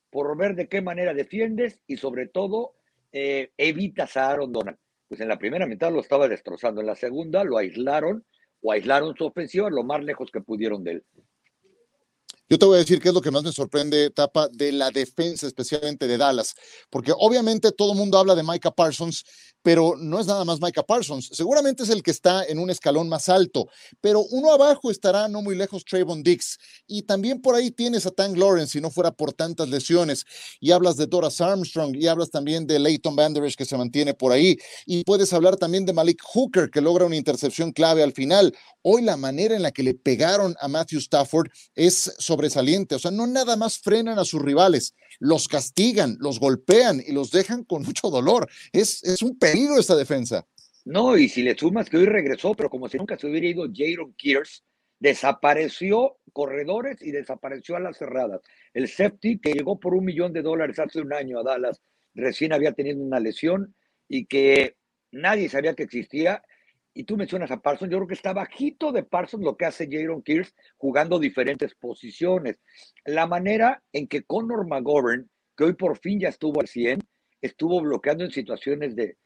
por 0.09 0.35
ver 0.35 0.55
de 0.55 0.67
qué 0.67 0.81
manera 0.81 1.13
defiendes 1.13 1.79
y 1.87 1.99
sobre 1.99 2.27
todo 2.27 2.73
eh, 3.13 3.51
evitas 3.59 4.17
a 4.17 4.31
Aaron 4.31 4.51
Donald 4.51 4.79
pues 5.09 5.21
en 5.21 5.29
la 5.29 5.39
primera 5.39 5.67
mitad 5.67 5.93
lo 5.93 6.01
estaba 6.01 6.29
destrozando, 6.29 6.81
en 6.81 6.87
la 6.87 6.97
segunda 6.97 7.45
lo 7.45 7.59
aislaron 7.59 8.25
o 8.63 8.73
aislaron 8.73 9.17
su 9.17 9.27
ofensiva 9.27 9.71
lo 9.71 9.85
más 9.85 10.03
lejos 10.03 10.31
que 10.33 10.41
pudieron 10.41 10.83
de 10.83 10.93
él. 10.93 11.05
Yo 12.49 12.59
te 12.59 12.67
voy 12.67 12.77
a 12.77 12.79
decir 12.79 13.01
qué 13.01 13.09
es 13.09 13.15
lo 13.15 13.21
que 13.21 13.33
más 13.33 13.43
me 13.43 13.51
sorprende, 13.51 14.11
Tapa, 14.11 14.49
de 14.53 14.71
la 14.71 14.93
defensa, 14.93 15.49
especialmente 15.49 16.07
de 16.07 16.17
Dallas, 16.17 16.55
porque 16.91 17.13
obviamente 17.17 17.73
todo 17.73 17.93
el 17.93 17.99
mundo 17.99 18.19
habla 18.19 18.37
de 18.37 18.45
Micah 18.45 18.71
Parsons, 18.71 19.25
pero 19.67 19.97
no 19.99 20.21
es 20.21 20.29
nada 20.29 20.45
más 20.45 20.61
Micah 20.61 20.85
Parsons. 20.85 21.29
Seguramente 21.33 21.83
es 21.83 21.89
el 21.89 22.05
que 22.05 22.13
está 22.13 22.45
en 22.45 22.61
un 22.61 22.71
escalón 22.71 23.09
más 23.09 23.29
alto, 23.29 23.69
pero 24.01 24.21
uno 24.31 24.53
abajo 24.53 24.93
estará 24.93 25.27
no 25.27 25.43
muy 25.43 25.57
lejos 25.57 25.85
Trayvon 25.85 26.23
Dix. 26.23 26.57
Y 26.87 27.03
también 27.03 27.43
por 27.43 27.57
ahí 27.57 27.73
tienes 27.73 28.07
a 28.07 28.13
Tank 28.13 28.37
Lawrence, 28.37 28.75
si 28.75 28.81
no 28.81 28.93
fuera 28.93 29.11
por 29.11 29.33
tantas 29.33 29.69
lesiones. 29.69 30.25
Y 30.61 30.71
hablas 30.71 30.97
de 30.97 31.09
Doras 31.09 31.41
Armstrong, 31.41 31.97
y 31.97 32.07
hablas 32.07 32.31
también 32.31 32.65
de 32.69 32.79
Leighton 32.79 33.17
Vanderich, 33.17 33.57
que 33.57 33.65
se 33.65 33.77
mantiene 33.77 34.15
por 34.15 34.31
ahí. 34.31 34.57
Y 34.87 35.03
puedes 35.03 35.33
hablar 35.33 35.57
también 35.57 35.85
de 35.85 35.93
Malik 35.93 36.23
Hooker, 36.23 36.71
que 36.71 36.81
logra 36.81 37.05
una 37.05 37.17
intercepción 37.17 37.73
clave 37.73 38.05
al 38.05 38.13
final. 38.13 38.57
Hoy 38.83 39.03
la 39.03 39.17
manera 39.17 39.57
en 39.57 39.63
la 39.63 39.73
que 39.73 39.83
le 39.83 39.95
pegaron 39.95 40.55
a 40.61 40.69
Matthew 40.69 41.01
Stafford 41.01 41.49
es 41.75 42.15
sobresaliente. 42.19 42.95
O 42.95 43.01
sea, 43.01 43.11
no 43.11 43.27
nada 43.27 43.57
más 43.57 43.79
frenan 43.79 44.21
a 44.21 44.25
sus 44.25 44.41
rivales, 44.41 44.95
los 45.19 45.49
castigan, 45.49 46.17
los 46.21 46.39
golpean 46.39 47.03
y 47.05 47.11
los 47.11 47.33
dejan 47.33 47.65
con 47.65 47.83
mucho 47.83 48.11
dolor. 48.11 48.49
Es, 48.71 49.03
es 49.03 49.23
un 49.23 49.37
peligro 49.37 49.56
esta 49.79 49.97
defensa. 49.97 50.47
No, 50.85 51.17
y 51.17 51.29
si 51.29 51.43
le 51.43 51.57
sumas 51.57 51.91
que 51.91 51.97
hoy 51.97 52.07
regresó, 52.07 52.55
pero 52.55 52.71
como 52.71 52.89
si 52.89 52.97
nunca 52.97 53.19
se 53.19 53.27
hubiera 53.27 53.47
ido 53.47 53.67
Jaron 53.75 54.15
Kears, 54.17 54.65
desapareció 54.99 56.19
corredores 56.33 57.03
y 57.03 57.11
desapareció 57.11 57.77
a 57.77 57.81
las 57.81 57.99
cerradas. 57.99 58.41
El 58.73 58.89
safety 58.89 59.39
que 59.39 59.53
llegó 59.53 59.81
por 59.81 59.95
un 59.95 60.05
millón 60.05 60.33
de 60.33 60.43
dólares 60.43 60.79
hace 60.79 61.01
un 61.01 61.13
año 61.13 61.41
a 61.41 61.43
Dallas, 61.43 61.83
recién 62.15 62.53
había 62.53 62.73
tenido 62.73 63.03
una 63.03 63.21
lesión 63.21 63.75
y 64.09 64.27
que 64.27 64.77
nadie 65.11 65.49
sabía 65.49 65.75
que 65.75 65.83
existía 65.83 66.43
y 66.95 67.05
tú 67.05 67.17
mencionas 67.17 67.51
a 67.51 67.61
Parsons, 67.61 67.91
yo 67.91 67.99
creo 67.99 68.09
que 68.09 68.15
está 68.15 68.33
bajito 68.33 68.91
de 68.91 69.03
Parsons 69.03 69.45
lo 69.45 69.57
que 69.57 69.67
hace 69.67 69.89
Jaron 69.91 70.23
Kears 70.23 70.55
jugando 70.79 71.19
diferentes 71.19 71.75
posiciones. 71.75 72.57
La 73.05 73.27
manera 73.27 73.83
en 73.93 74.09
que 74.09 74.23
Conor 74.23 74.67
McGovern, 74.67 75.29
que 75.57 75.65
hoy 75.65 75.75
por 75.75 75.99
fin 75.99 76.21
ya 76.21 76.29
estuvo 76.29 76.61
al 76.61 76.69
100, 76.69 77.01
estuvo 77.43 77.83
bloqueando 77.83 78.25
en 78.25 78.31
situaciones 78.31 78.97
de, 78.97 79.19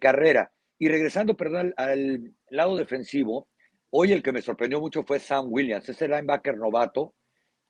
carrera. 0.00 0.52
Y 0.78 0.88
regresando, 0.88 1.36
perdón, 1.36 1.74
al, 1.76 2.34
lado 2.48 2.76
defensivo, 2.76 3.48
hoy 3.90 4.12
el 4.12 4.22
que 4.22 4.32
me 4.32 4.42
sorprendió 4.42 4.80
mucho 4.80 5.04
fue 5.04 5.20
Sam 5.20 5.46
Williams, 5.48 5.88
ese 5.88 6.08
linebacker 6.08 6.56
novato, 6.56 7.14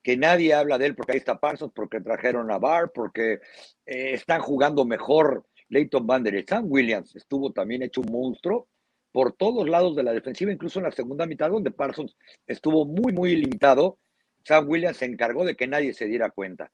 que 0.03 0.17
nadie 0.17 0.53
habla 0.53 0.77
de 0.77 0.87
él 0.87 0.95
porque 0.95 1.13
ahí 1.13 1.17
está 1.17 1.39
Parsons, 1.39 1.73
porque 1.73 1.99
trajeron 1.99 2.51
a 2.51 2.59
Barr, 2.59 2.91
porque 2.93 3.39
eh, 3.85 4.13
están 4.13 4.41
jugando 4.41 4.85
mejor 4.85 5.47
Leighton 5.69 6.05
Vander. 6.05 6.45
Sam 6.47 6.65
Williams 6.67 7.15
estuvo 7.15 7.51
también 7.51 7.81
hecho 7.81 8.01
un 8.01 8.11
monstruo 8.11 8.67
por 9.11 9.33
todos 9.33 9.67
lados 9.67 9.95
de 9.95 10.03
la 10.03 10.13
defensiva, 10.13 10.51
incluso 10.51 10.79
en 10.79 10.85
la 10.85 10.91
segunda 10.91 11.25
mitad, 11.25 11.49
donde 11.49 11.71
Parsons 11.71 12.15
estuvo 12.45 12.85
muy, 12.85 13.13
muy 13.13 13.35
limitado. 13.35 13.97
Sam 14.43 14.69
Williams 14.69 14.97
se 14.97 15.05
encargó 15.05 15.45
de 15.45 15.55
que 15.55 15.67
nadie 15.67 15.93
se 15.93 16.05
diera 16.05 16.29
cuenta. 16.29 16.71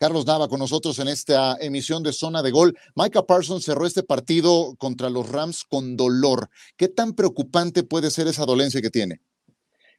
Carlos 0.00 0.24
Nava 0.24 0.48
con 0.48 0.58
nosotros 0.58 0.98
en 0.98 1.08
esta 1.08 1.58
emisión 1.60 2.02
de 2.02 2.14
Zona 2.14 2.42
de 2.42 2.50
Gol. 2.50 2.74
Micah 2.94 3.26
Parsons 3.26 3.66
cerró 3.66 3.84
este 3.84 4.02
partido 4.02 4.74
contra 4.78 5.10
los 5.10 5.30
Rams 5.30 5.62
con 5.62 5.94
dolor. 5.94 6.48
¿Qué 6.78 6.88
tan 6.88 7.12
preocupante 7.12 7.82
puede 7.82 8.10
ser 8.10 8.26
esa 8.26 8.46
dolencia 8.46 8.80
que 8.80 8.88
tiene? 8.88 9.20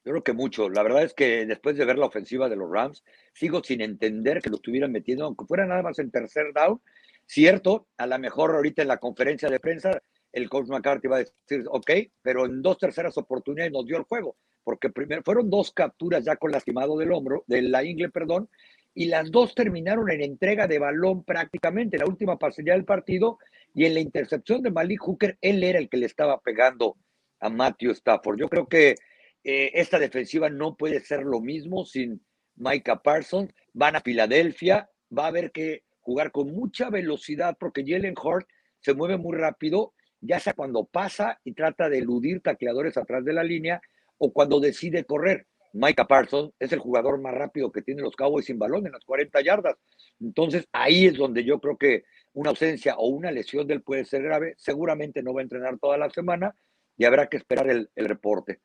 Yo 0.04 0.14
creo 0.14 0.24
que 0.24 0.34
mucho. 0.34 0.70
La 0.72 0.82
verdad 0.82 1.04
es 1.04 1.14
que 1.14 1.46
después 1.46 1.78
de 1.78 1.86
ver 1.86 2.00
la 2.00 2.08
ofensiva 2.08 2.50
de 2.50 2.56
los 2.56 2.72
Rams, 2.72 3.04
sigo 3.36 3.64
sin 3.64 3.80
entender 3.82 4.42
que 4.42 4.50
lo 4.50 4.56
estuvieran 4.56 4.92
metiendo, 4.92 5.26
aunque 5.26 5.46
fuera 5.46 5.68
nada 5.68 5.84
más 5.84 6.00
en 6.00 6.10
tercer 6.10 6.52
down. 6.52 6.82
Cierto, 7.28 7.86
a 7.98 8.08
lo 8.08 8.18
mejor 8.18 8.56
ahorita 8.56 8.82
en 8.82 8.88
la 8.88 8.98
conferencia 8.98 9.52
de 9.52 9.60
prensa 9.60 10.02
el 10.32 10.50
coach 10.50 10.68
McCarthy 10.68 11.10
va 11.10 11.18
a 11.18 11.20
decir, 11.20 11.64
ok, 11.70 11.92
pero 12.24 12.48
en 12.48 12.64
dos 12.64 12.80
terceras 12.80 13.16
oportunidades 13.20 13.72
nos 13.72 13.86
dio 13.86 13.98
el 13.98 14.04
juego, 14.06 14.36
porque 14.64 14.90
primero 14.90 15.22
fueron 15.24 15.52
dos 15.52 15.72
capturas 15.72 16.26
ya 16.26 16.38
con 16.38 16.52
lastimado 16.52 16.98
del 16.98 17.12
hombro, 17.12 17.44
de 17.46 17.62
la 17.62 17.84
ingle, 17.84 18.10
perdón, 18.10 18.50
y 18.94 19.06
las 19.06 19.32
dos 19.32 19.56
terminaron 19.56 20.10
en 20.12 20.22
entrega 20.22 20.68
de 20.68 20.80
balón 20.80 21.24
prácticamente, 21.24 21.98
la 21.98 22.06
última 22.06 22.38
pasilla 22.38 22.74
del 22.74 22.86
partido, 22.86 23.40
y 23.74 23.86
en 23.86 23.94
la 23.94 24.00
intercepción 24.00 24.62
de 24.62 24.72
Malik 24.72 25.02
Hooker, 25.02 25.38
él 25.42 25.64
era 25.64 25.80
el 25.80 25.90
que 25.90 25.98
le 25.98 26.06
estaba 26.06 26.40
pegando 26.42 26.98
a 27.40 27.50
Matthew 27.50 27.92
Stafford. 27.92 28.38
Yo 28.38 28.50
creo 28.50 28.68
que 28.68 28.96
eh, 29.44 29.72
esta 29.74 29.98
defensiva 29.98 30.50
no 30.50 30.76
puede 30.76 31.00
ser 31.00 31.24
lo 31.24 31.40
mismo 31.40 31.86
sin 31.86 32.22
Micah 32.56 33.02
Parsons. 33.02 33.54
Van 33.74 33.96
a 33.96 34.02
Filadelfia, 34.02 34.90
va 35.18 35.26
a 35.26 35.28
haber 35.28 35.52
que 35.52 35.84
jugar 36.02 36.32
con 36.32 36.52
mucha 36.52 36.90
velocidad 36.90 37.56
porque 37.60 37.86
Jalen 37.88 38.16
Hurt 38.22 38.48
se 38.80 38.94
mueve 38.94 39.18
muy 39.18 39.38
rápido 39.38 39.94
ya 40.22 40.40
sea 40.40 40.54
cuando 40.54 40.86
pasa 40.86 41.40
y 41.44 41.54
trata 41.54 41.90
de 41.90 41.98
eludir 41.98 42.42
tacleadores 42.42 42.96
atrás 42.96 43.26
de 43.26 43.34
la 43.34 43.44
línea 43.44 43.82
o 44.18 44.32
cuando 44.32 44.60
decide 44.60 45.04
correr. 45.04 45.48
Micah 45.74 46.06
Parsons 46.06 46.52
es 46.60 46.72
el 46.72 46.80
jugador 46.80 47.20
más 47.20 47.34
rápido 47.34 47.72
que 47.72 47.82
tiene 47.82 48.02
los 48.02 48.16
Cowboys 48.16 48.46
sin 48.46 48.60
balón 48.60 48.86
en 48.86 48.92
las 48.92 49.04
40 49.06 49.42
yardas. 49.42 49.78
Entonces 50.20 50.66
ahí 50.72 51.08
es 51.08 51.18
donde 51.18 51.44
yo 51.44 51.60
creo 51.60 51.78
que 51.78 52.04
una 52.34 52.50
ausencia 52.50 52.96
o 52.98 53.08
una 53.08 53.32
lesión 53.32 53.68
del 53.68 53.82
puede 53.82 54.06
ser 54.06 54.24
grave. 54.24 54.56
Seguramente 54.58 55.24
no 55.24 55.34
va 55.34 55.42
a 55.42 55.44
entrenar 55.44 55.78
toda 55.80 55.98
la 55.98 56.10
semana 56.10 56.56
y 56.98 57.06
habrá 57.06 57.28
que 57.28 57.38
esperar 57.38 57.70
el, 57.70 57.90
el 57.96 58.06
reporte. 58.08 58.60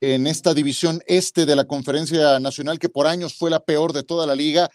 En 0.00 0.26
esta 0.26 0.54
división 0.54 1.02
este 1.06 1.44
de 1.44 1.56
la 1.56 1.66
Conferencia 1.66 2.40
Nacional, 2.40 2.78
que 2.78 2.88
por 2.88 3.06
años 3.06 3.36
fue 3.36 3.50
la 3.50 3.60
peor 3.60 3.92
de 3.92 4.02
toda 4.02 4.26
la 4.26 4.34
liga, 4.34 4.70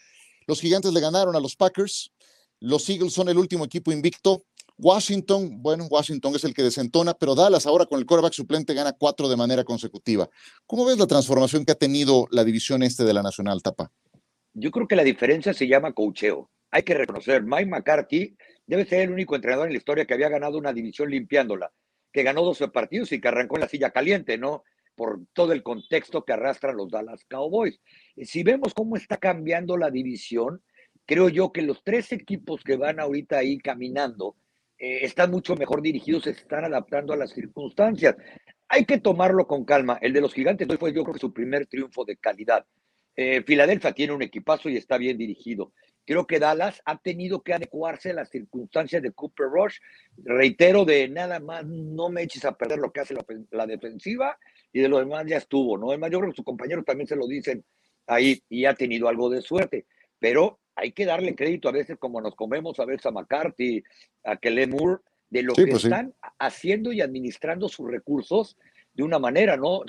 los 0.48 0.62
gigantes 0.62 0.94
le 0.94 1.00
ganaron 1.00 1.36
a 1.36 1.40
los 1.40 1.56
Packers. 1.56 2.12
Los 2.60 2.88
Eagles 2.90 3.14
son 3.14 3.30
el 3.30 3.38
último 3.38 3.66
equipo 3.66 3.92
invicto. 3.92 4.46
Washington, 4.78 5.62
bueno, 5.62 5.86
Washington 5.86 6.36
es 6.36 6.44
el 6.44 6.54
que 6.54 6.62
desentona, 6.62 7.14
pero 7.14 7.34
Dallas 7.34 7.66
ahora 7.66 7.86
con 7.86 7.98
el 8.00 8.06
quarterback 8.06 8.34
suplente 8.34 8.74
gana 8.74 8.92
cuatro 8.92 9.30
de 9.30 9.38
manera 9.38 9.64
consecutiva. 9.64 10.30
¿Cómo 10.68 10.86
ves 10.86 10.98
la 10.98 11.08
transformación 11.08 11.64
que 11.64 11.72
ha 11.72 11.76
tenido 11.76 12.28
la 12.32 12.44
división 12.44 12.84
este 12.84 13.06
de 13.06 13.14
la 13.14 13.24
Nacional, 13.24 13.62
Tapa? 13.62 13.92
Yo 14.54 14.72
creo 14.72 14.88
que 14.88 14.98
la 14.98 15.04
diferencia 15.04 15.54
se 15.54 15.68
llama 15.68 15.94
cocheo. 15.94 16.50
Hay 16.72 16.84
que 16.84 16.94
reconocer, 16.94 17.44
Mike 17.44 17.68
McCarthy 17.68 18.36
debe 18.68 18.86
ser 18.86 19.02
el 19.02 19.12
único 19.12 19.36
entrenador 19.36 19.68
en 19.68 19.74
la 19.74 19.78
historia 19.78 20.06
que 20.06 20.14
había 20.14 20.28
ganado 20.28 20.58
una 20.58 20.74
división 20.74 21.10
limpiándola, 21.10 21.72
que 22.12 22.24
ganó 22.24 22.42
12 22.44 22.68
partidos 22.68 23.14
y 23.14 23.22
que 23.22 23.30
arrancó 23.30 23.56
en 23.56 23.62
la 23.62 23.70
silla 23.70 23.92
caliente, 23.92 24.38
¿no? 24.38 24.64
Por 24.96 25.22
todo 25.32 25.54
el 25.54 25.64
contexto 25.64 26.26
que 26.26 26.34
arrastran 26.34 26.76
los 26.76 26.90
Dallas 26.90 27.24
Cowboys. 27.30 27.80
Si 28.24 28.44
vemos 28.44 28.74
cómo 28.74 28.98
está 28.98 29.18
cambiando 29.18 29.78
la 29.78 29.90
división, 29.90 30.62
creo 31.06 31.30
yo 31.30 31.54
que 31.54 31.62
los 31.62 31.82
tres 31.82 32.12
equipos 32.12 32.62
que 32.64 32.76
van 32.76 33.00
ahorita 33.00 33.38
ahí 33.38 33.58
caminando, 33.58 34.36
eh, 34.78 35.00
están 35.04 35.32
mucho 35.32 35.56
mejor 35.56 35.82
dirigidos, 35.82 36.24
se 36.24 36.32
están 36.32 36.66
adaptando 36.66 37.14
a 37.14 37.18
las 37.18 37.32
circunstancias. 37.32 38.16
Hay 38.68 38.86
que 38.86 39.00
tomarlo 39.00 39.48
con 39.48 39.64
calma. 39.64 39.98
El 40.02 40.14
de 40.14 40.22
los 40.22 40.34
gigantes 40.34 40.68
hoy 40.70 40.78
fue 40.78 40.94
yo 40.94 41.04
creo 41.04 41.14
que 41.14 41.20
su 41.20 41.34
primer 41.34 41.68
triunfo 41.68 42.04
de 42.04 42.18
calidad. 42.18 42.66
Eh, 43.16 43.44
Filadelfia 43.44 43.94
tiene 43.94 44.14
un 44.14 44.22
equipazo 44.22 44.70
y 44.70 44.78
está 44.78 44.98
bien 44.98 45.18
dirigido. 45.18 45.72
Creo 46.06 46.28
que 46.28 46.40
Dallas 46.40 46.82
ha 46.86 46.98
tenido 46.98 47.42
que 47.42 47.54
adecuarse 47.54 48.12
a 48.12 48.14
las 48.14 48.30
circunstancias 48.30 49.02
de 49.02 49.12
Cooper 49.12 49.48
Rush. 49.48 49.78
Reitero, 50.18 50.86
de 50.86 51.08
nada 51.08 51.40
más 51.40 51.66
no 51.66 52.10
me 52.10 52.24
eches 52.24 52.46
a 52.46 52.56
perder 52.56 52.80
lo 52.80 52.92
que 52.92 53.00
hace 53.00 53.16
la, 53.52 53.66
defensiva 53.66 54.38
y 54.72 54.82
de 54.82 54.90
lo 54.90 55.00
demás 55.00 55.26
ya 55.26 55.38
estuvo, 55.38 55.78
¿no? 55.78 55.90
Además, 55.90 56.12
yo 56.12 56.20
creo 56.20 56.32
que 56.32 56.36
sus 56.36 56.46
compañeros 56.46 56.86
también 56.86 57.08
se 57.08 57.16
lo 57.16 57.26
dicen 57.28 57.64
ahí 58.06 58.44
y 58.50 58.66
ha 58.66 58.76
tenido 58.76 59.08
algo 59.08 59.30
de 59.30 59.42
suerte, 59.42 59.86
pero 60.20 60.60
hay 60.76 60.92
que 60.92 61.06
darle 61.06 61.36
crédito 61.36 61.70
a 61.70 61.72
veces 61.72 61.98
como 61.98 62.22
nos 62.22 62.36
comemos 62.36 62.80
a 62.80 62.86
veces 62.86 63.06
a 63.06 63.12
McCarthy, 63.12 63.84
a 64.24 64.38
Kelly 64.38 64.68
Moore, 64.68 65.02
de 65.30 65.44
lo 65.44 65.54
que 65.54 65.68
pues 65.68 65.84
están 65.86 66.14
haciendo 66.40 66.92
y 66.92 67.02
administrando 67.02 67.68
sus 67.70 67.90
recursos 67.90 68.58
de 68.94 69.04
una 69.04 69.20
manera, 69.20 69.58
¿no? 69.58 69.82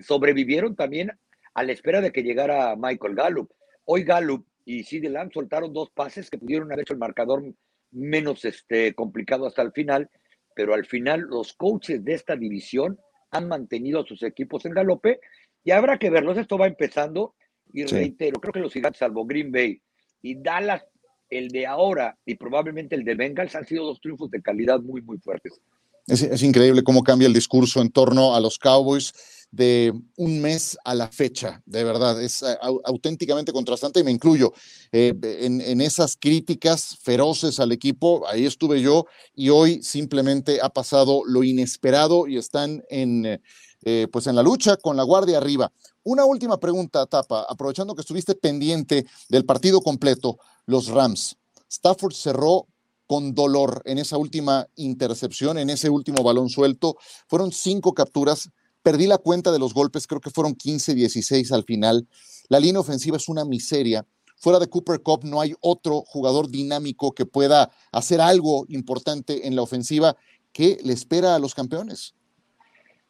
sobrevivieron 0.00 0.76
también 0.76 1.12
a 1.54 1.62
la 1.62 1.72
espera 1.72 2.00
de 2.00 2.12
que 2.12 2.22
llegara 2.22 2.74
Michael 2.76 3.14
Gallup. 3.14 3.50
Hoy 3.84 4.04
Gallup 4.04 4.46
y 4.64 4.84
Sid 4.84 5.06
Lamb 5.08 5.32
soltaron 5.32 5.72
dos 5.72 5.90
pases 5.90 6.30
que 6.30 6.38
pudieron 6.38 6.68
haber 6.68 6.82
hecho 6.82 6.94
el 6.94 6.98
marcador 6.98 7.44
menos 7.90 8.44
este, 8.44 8.94
complicado 8.94 9.46
hasta 9.46 9.62
el 9.62 9.72
final, 9.72 10.10
pero 10.54 10.74
al 10.74 10.86
final 10.86 11.20
los 11.20 11.52
coaches 11.52 12.02
de 12.04 12.14
esta 12.14 12.36
división 12.36 12.98
han 13.30 13.48
mantenido 13.48 14.00
a 14.00 14.06
sus 14.06 14.22
equipos 14.22 14.64
en 14.64 14.72
galope 14.72 15.20
y 15.62 15.72
habrá 15.72 15.98
que 15.98 16.10
verlos. 16.10 16.38
Esto 16.38 16.56
va 16.56 16.66
empezando 16.66 17.34
y 17.72 17.84
reitero, 17.84 18.40
creo 18.40 18.52
que 18.52 18.60
los 18.60 18.72
gigantes, 18.72 19.00
salvo 19.00 19.26
Green 19.26 19.50
Bay 19.50 19.82
y 20.24 20.36
Dallas, 20.36 20.82
el 21.28 21.50
de 21.50 21.66
ahora 21.66 22.16
y 22.24 22.34
probablemente 22.36 22.94
el 22.94 23.04
de 23.04 23.14
Bengals 23.14 23.54
han 23.54 23.66
sido 23.66 23.84
dos 23.84 24.00
triunfos 24.00 24.30
de 24.30 24.40
calidad 24.40 24.80
muy, 24.80 25.02
muy 25.02 25.18
fuertes. 25.18 25.60
Es, 26.06 26.42
increíble 26.42 26.82
cómo 26.82 27.02
cambia 27.02 27.26
el 27.26 27.34
discurso 27.34 27.80
en 27.80 27.90
torno 27.90 28.34
a 28.34 28.40
los 28.40 28.58
Cowboys 28.58 29.12
de 29.50 29.92
un 30.16 30.40
mes 30.40 30.76
a 30.84 30.94
la 30.94 31.08
fecha, 31.08 31.62
de 31.64 31.84
verdad, 31.84 32.20
es 32.22 32.42
eh, 32.42 32.56
auténticamente 32.84 33.52
contrastante 33.52 34.00
y 34.00 34.04
me 34.04 34.10
incluyo 34.10 34.52
eh, 34.92 35.14
en, 35.22 35.80
esas 35.80 36.16
críticas 36.16 36.98
feroces 37.02 37.60
al 37.60 37.70
equipo, 37.70 38.26
ahí 38.26 38.46
estuve 38.46 38.82
yo 38.82 39.06
y 39.34 39.50
hoy 39.50 39.82
simplemente 39.82 40.58
ha 40.60 40.70
pasado 40.70 41.22
lo 41.24 41.44
inesperado 41.44 42.26
y 42.26 42.36
están 42.36 42.82
en, 42.90 43.40
eh, 43.84 44.08
pues 44.10 44.26
en 44.26 44.36
la 44.36 44.42
lucha 44.42 44.76
con 44.76 44.96
la 44.96 45.02
guardia 45.02 45.38
arriba. 45.38 45.70
Una 46.02 46.24
última 46.24 46.58
pregunta, 46.58 47.06
Tapa, 47.06 47.46
aprovechando 47.48 47.94
que 47.94 48.00
estuviste 48.00 48.34
pendiente 48.34 49.06
del 49.28 49.44
partido 49.44 49.80
completo, 49.80 50.38
los 50.66 50.88
Rams. 50.88 51.36
Stafford 51.68 52.14
cerró 52.14 52.66
con 53.06 53.34
dolor 53.34 53.82
en 53.84 53.98
esa 53.98 54.16
última 54.16 54.66
intercepción, 54.76 55.58
en 55.58 55.70
ese 55.70 55.90
último 55.90 56.22
balón 56.22 56.48
suelto. 56.48 56.96
Fueron 57.28 57.52
cinco 57.52 57.92
capturas. 57.94 58.50
Perdí 58.82 59.06
la 59.06 59.18
cuenta 59.18 59.50
de 59.50 59.58
los 59.58 59.72
golpes, 59.72 60.06
creo 60.06 60.20
que 60.20 60.30
fueron 60.30 60.54
15, 60.54 60.94
16 60.94 61.52
al 61.52 61.64
final. 61.64 62.06
La 62.48 62.60
línea 62.60 62.80
ofensiva 62.80 63.16
es 63.16 63.28
una 63.28 63.44
miseria. 63.44 64.06
Fuera 64.36 64.58
de 64.58 64.68
Cooper 64.68 65.00
Cup 65.02 65.24
no 65.24 65.40
hay 65.40 65.54
otro 65.60 66.02
jugador 66.06 66.50
dinámico 66.50 67.12
que 67.12 67.24
pueda 67.24 67.70
hacer 67.92 68.20
algo 68.20 68.66
importante 68.68 69.46
en 69.46 69.56
la 69.56 69.62
ofensiva. 69.62 70.16
¿Qué 70.52 70.78
le 70.84 70.92
espera 70.92 71.34
a 71.34 71.38
los 71.38 71.54
campeones? 71.54 72.14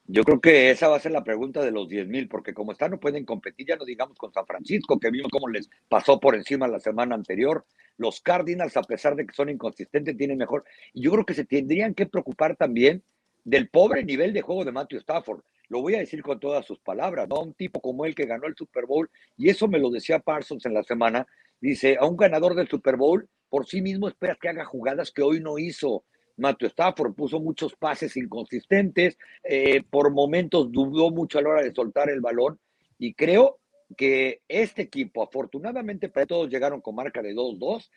Yo 0.06 0.22
creo 0.22 0.38
que 0.38 0.70
esa 0.70 0.88
va 0.88 0.96
a 0.96 1.00
ser 1.00 1.12
la 1.12 1.24
pregunta 1.24 1.62
de 1.62 1.70
los 1.70 1.88
10 1.88 2.08
mil, 2.08 2.28
porque 2.28 2.52
como 2.52 2.72
están 2.72 2.90
no 2.90 3.00
pueden 3.00 3.24
competir, 3.24 3.68
ya 3.68 3.76
no 3.76 3.86
digamos 3.86 4.18
con 4.18 4.32
San 4.32 4.46
Francisco, 4.46 5.00
que 5.00 5.10
vimos 5.10 5.30
cómo 5.30 5.48
les 5.48 5.70
pasó 5.88 6.20
por 6.20 6.34
encima 6.34 6.68
la 6.68 6.78
semana 6.78 7.14
anterior. 7.14 7.64
Los 7.96 8.20
Cardinals, 8.20 8.76
a 8.76 8.82
pesar 8.82 9.16
de 9.16 9.26
que 9.26 9.32
son 9.32 9.48
inconsistentes, 9.48 10.16
tienen 10.16 10.36
mejor. 10.36 10.64
Y 10.92 11.02
yo 11.02 11.12
creo 11.12 11.24
que 11.24 11.32
se 11.32 11.46
tendrían 11.46 11.94
que 11.94 12.04
preocupar 12.04 12.54
también 12.54 13.02
del 13.44 13.70
pobre 13.70 14.04
nivel 14.04 14.34
de 14.34 14.42
juego 14.42 14.64
de 14.64 14.72
Matthew 14.72 14.98
Stafford. 14.98 15.40
Lo 15.68 15.80
voy 15.80 15.94
a 15.94 16.00
decir 16.00 16.22
con 16.22 16.38
todas 16.38 16.66
sus 16.66 16.78
palabras, 16.80 17.26
¿no? 17.26 17.40
Un 17.40 17.54
tipo 17.54 17.80
como 17.80 18.04
él 18.04 18.14
que 18.14 18.26
ganó 18.26 18.46
el 18.46 18.56
Super 18.56 18.84
Bowl, 18.84 19.08
y 19.38 19.48
eso 19.48 19.68
me 19.68 19.78
lo 19.78 19.88
decía 19.90 20.18
Parsons 20.18 20.66
en 20.66 20.74
la 20.74 20.82
semana, 20.82 21.26
dice, 21.60 21.96
a 21.98 22.04
un 22.04 22.18
ganador 22.18 22.54
del 22.54 22.68
Super 22.68 22.96
Bowl, 22.96 23.26
por 23.48 23.66
sí 23.66 23.80
mismo 23.80 24.08
esperas 24.08 24.36
que 24.38 24.50
haga 24.50 24.66
jugadas 24.66 25.10
que 25.12 25.22
hoy 25.22 25.40
no 25.40 25.58
hizo 25.58 26.04
Matthew 26.36 26.68
Stafford 26.68 27.14
puso 27.14 27.40
muchos 27.40 27.74
pases 27.76 28.16
inconsistentes, 28.16 29.16
eh, 29.42 29.82
por 29.88 30.10
momentos 30.10 30.70
dudó 30.70 31.10
mucho 31.10 31.38
a 31.38 31.42
la 31.42 31.48
hora 31.50 31.62
de 31.62 31.74
soltar 31.74 32.10
el 32.10 32.20
balón 32.20 32.58
y 32.98 33.14
creo 33.14 33.58
que 33.96 34.40
este 34.48 34.82
equipo, 34.82 35.22
afortunadamente 35.22 36.08
para 36.08 36.26
todos 36.26 36.50
llegaron 36.50 36.80
con 36.80 36.94
marca 36.94 37.22
de 37.22 37.34
2-2, 37.34 37.90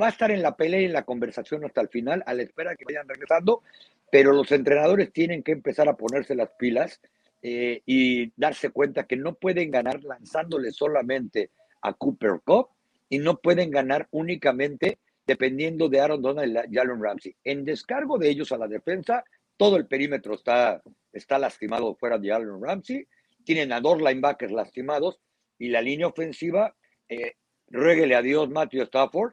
va 0.00 0.06
a 0.06 0.10
estar 0.10 0.30
en 0.30 0.42
la 0.42 0.56
pelea 0.56 0.80
y 0.80 0.84
en 0.86 0.92
la 0.92 1.04
conversación 1.04 1.64
hasta 1.64 1.80
el 1.80 1.88
final, 1.88 2.22
a 2.26 2.34
la 2.34 2.42
espera 2.42 2.74
que 2.74 2.84
vayan 2.84 3.08
regresando, 3.08 3.62
pero 4.10 4.32
los 4.32 4.50
entrenadores 4.52 5.12
tienen 5.12 5.42
que 5.42 5.52
empezar 5.52 5.88
a 5.88 5.96
ponerse 5.96 6.34
las 6.34 6.50
pilas 6.58 7.00
eh, 7.42 7.82
y 7.86 8.32
darse 8.36 8.70
cuenta 8.70 9.06
que 9.06 9.16
no 9.16 9.34
pueden 9.34 9.70
ganar 9.70 10.02
lanzándole 10.02 10.72
solamente 10.72 11.50
a 11.82 11.92
Cooper 11.92 12.40
Cup 12.44 12.68
y 13.08 13.18
no 13.18 13.36
pueden 13.38 13.70
ganar 13.70 14.08
únicamente 14.10 14.98
dependiendo 15.26 15.88
de 15.88 16.00
Aaron 16.00 16.22
Donald 16.22 16.66
y 16.70 16.74
Jalen 16.74 17.02
Ramsey. 17.02 17.34
En 17.44 17.64
descargo 17.64 18.18
de 18.18 18.28
ellos 18.28 18.52
a 18.52 18.58
la 18.58 18.68
defensa, 18.68 19.24
todo 19.56 19.76
el 19.76 19.86
perímetro 19.86 20.34
está, 20.34 20.82
está 21.12 21.38
lastimado 21.38 21.94
fuera 21.96 22.18
de 22.18 22.28
Jalen 22.28 22.62
Ramsey. 22.62 23.06
Tienen 23.44 23.72
a 23.72 23.80
dos 23.80 23.98
linebackers 23.98 24.52
lastimados 24.52 25.18
y 25.58 25.68
la 25.68 25.80
línea 25.80 26.06
ofensiva, 26.06 26.74
eh, 27.08 27.34
rueguele 27.68 28.14
a 28.14 28.22
Dios 28.22 28.48
Matthew 28.50 28.82
Stafford, 28.82 29.32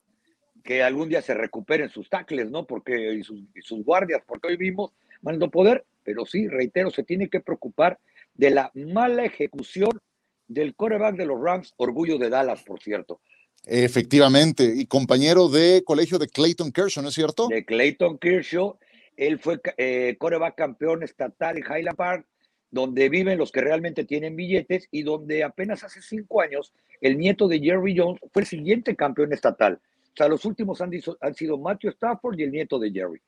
que 0.64 0.82
algún 0.82 1.10
día 1.10 1.22
se 1.22 1.34
recuperen 1.34 1.90
sus 1.90 2.10
tackles, 2.10 2.50
¿no? 2.50 2.66
Porque, 2.66 3.14
y 3.14 3.24
sus, 3.24 3.84
guardias, 3.84 4.24
porque 4.26 4.48
hoy 4.48 4.58
vimos 4.58 4.92
mando 5.22 5.52
poder, 5.52 5.86
pero 6.04 6.26
sí, 6.26 6.48
reitero, 6.48 6.90
se 6.90 7.04
tiene 7.04 7.30
que 7.30 7.42
preocupar 7.42 8.00
de 8.34 8.50
la 8.50 8.72
mala 8.74 9.26
ejecución 9.26 10.00
del 10.48 10.76
coreback 10.76 11.16
de 11.16 11.26
los 11.26 11.42
Rams, 11.42 11.74
orgullo 11.78 12.18
de 12.18 12.30
Dallas, 12.30 12.64
por 12.64 12.82
cierto. 12.82 13.22
Efectivamente, 13.66 14.74
y 14.76 14.86
compañero 14.86 15.48
de 15.48 15.84
colegio 15.86 16.20
de 16.20 16.28
Clayton 16.28 16.72
Kershaw, 16.72 17.02
¿no 17.02 17.10
es 17.10 17.16
cierto? 17.16 17.48
De 17.48 17.64
Clayton 17.64 18.18
Kershaw, 18.18 18.78
él 19.16 19.40
fue 19.40 19.60
eh, 19.78 20.16
coreback 20.20 20.56
campeón 20.56 21.04
estatal 21.04 21.58
en 21.58 21.64
Highland 21.64 21.96
Park, 21.96 22.26
donde 22.72 23.08
viven 23.08 23.38
los 23.38 23.52
que 23.52 23.62
realmente 23.62 24.04
tienen 24.04 24.36
billetes 24.36 24.88
y 24.92 25.04
donde 25.04 25.44
apenas 25.44 25.84
hace 25.84 26.02
cinco 26.02 26.42
años 26.42 26.74
el 27.00 27.18
nieto 27.18 27.48
de 27.48 27.60
Jerry 27.60 27.96
Jones 27.98 28.20
fue 28.32 28.42
el 28.42 28.48
siguiente 28.48 28.96
campeón 28.96 29.32
estatal. 29.32 29.80
O 30.14 30.16
sea, 30.16 30.28
los 30.28 30.44
últimos 30.46 30.82
han, 30.82 30.92
han 31.22 31.36
sido 31.36 31.58
Matthew 31.58 31.92
Stafford 31.92 32.40
y 32.40 32.44
el 32.44 32.52
nieto 32.52 32.80
de 32.80 32.92
Jerry 32.92 33.22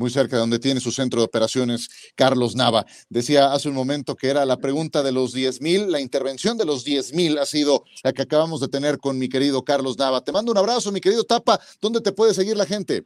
muy 0.00 0.10
cerca 0.10 0.36
de 0.36 0.40
donde 0.40 0.58
tiene 0.58 0.80
su 0.80 0.90
centro 0.90 1.20
de 1.20 1.26
operaciones, 1.26 1.88
Carlos 2.16 2.56
Nava. 2.56 2.86
Decía 3.10 3.52
hace 3.52 3.68
un 3.68 3.74
momento 3.74 4.16
que 4.16 4.28
era 4.28 4.46
la 4.46 4.56
pregunta 4.56 5.02
de 5.02 5.12
los 5.12 5.34
10 5.34 5.60
mil, 5.60 5.92
la 5.92 6.00
intervención 6.00 6.56
de 6.56 6.64
los 6.64 6.84
10 6.84 7.12
mil 7.12 7.36
ha 7.38 7.44
sido 7.44 7.84
la 8.02 8.14
que 8.14 8.22
acabamos 8.22 8.60
de 8.62 8.68
tener 8.68 8.96
con 8.96 9.18
mi 9.18 9.28
querido 9.28 9.62
Carlos 9.62 9.98
Nava. 9.98 10.22
Te 10.22 10.32
mando 10.32 10.50
un 10.52 10.58
abrazo, 10.58 10.90
mi 10.90 11.02
querido 11.02 11.22
Tapa. 11.24 11.60
¿Dónde 11.82 12.00
te 12.00 12.12
puede 12.12 12.32
seguir 12.32 12.56
la 12.56 12.64
gente? 12.64 13.02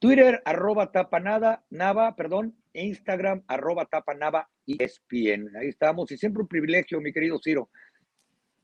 Twitter, 0.00 0.42
arroba 0.44 0.90
tapanada, 0.90 1.64
Nava, 1.70 2.16
perdón, 2.16 2.56
Instagram, 2.72 3.44
arroba 3.46 3.86
tapanava, 3.86 4.48
ESPN. 4.66 5.56
Ahí 5.56 5.68
estamos 5.68 6.10
y 6.10 6.18
siempre 6.18 6.42
un 6.42 6.48
privilegio, 6.48 7.00
mi 7.00 7.12
querido 7.12 7.38
Ciro. 7.42 7.70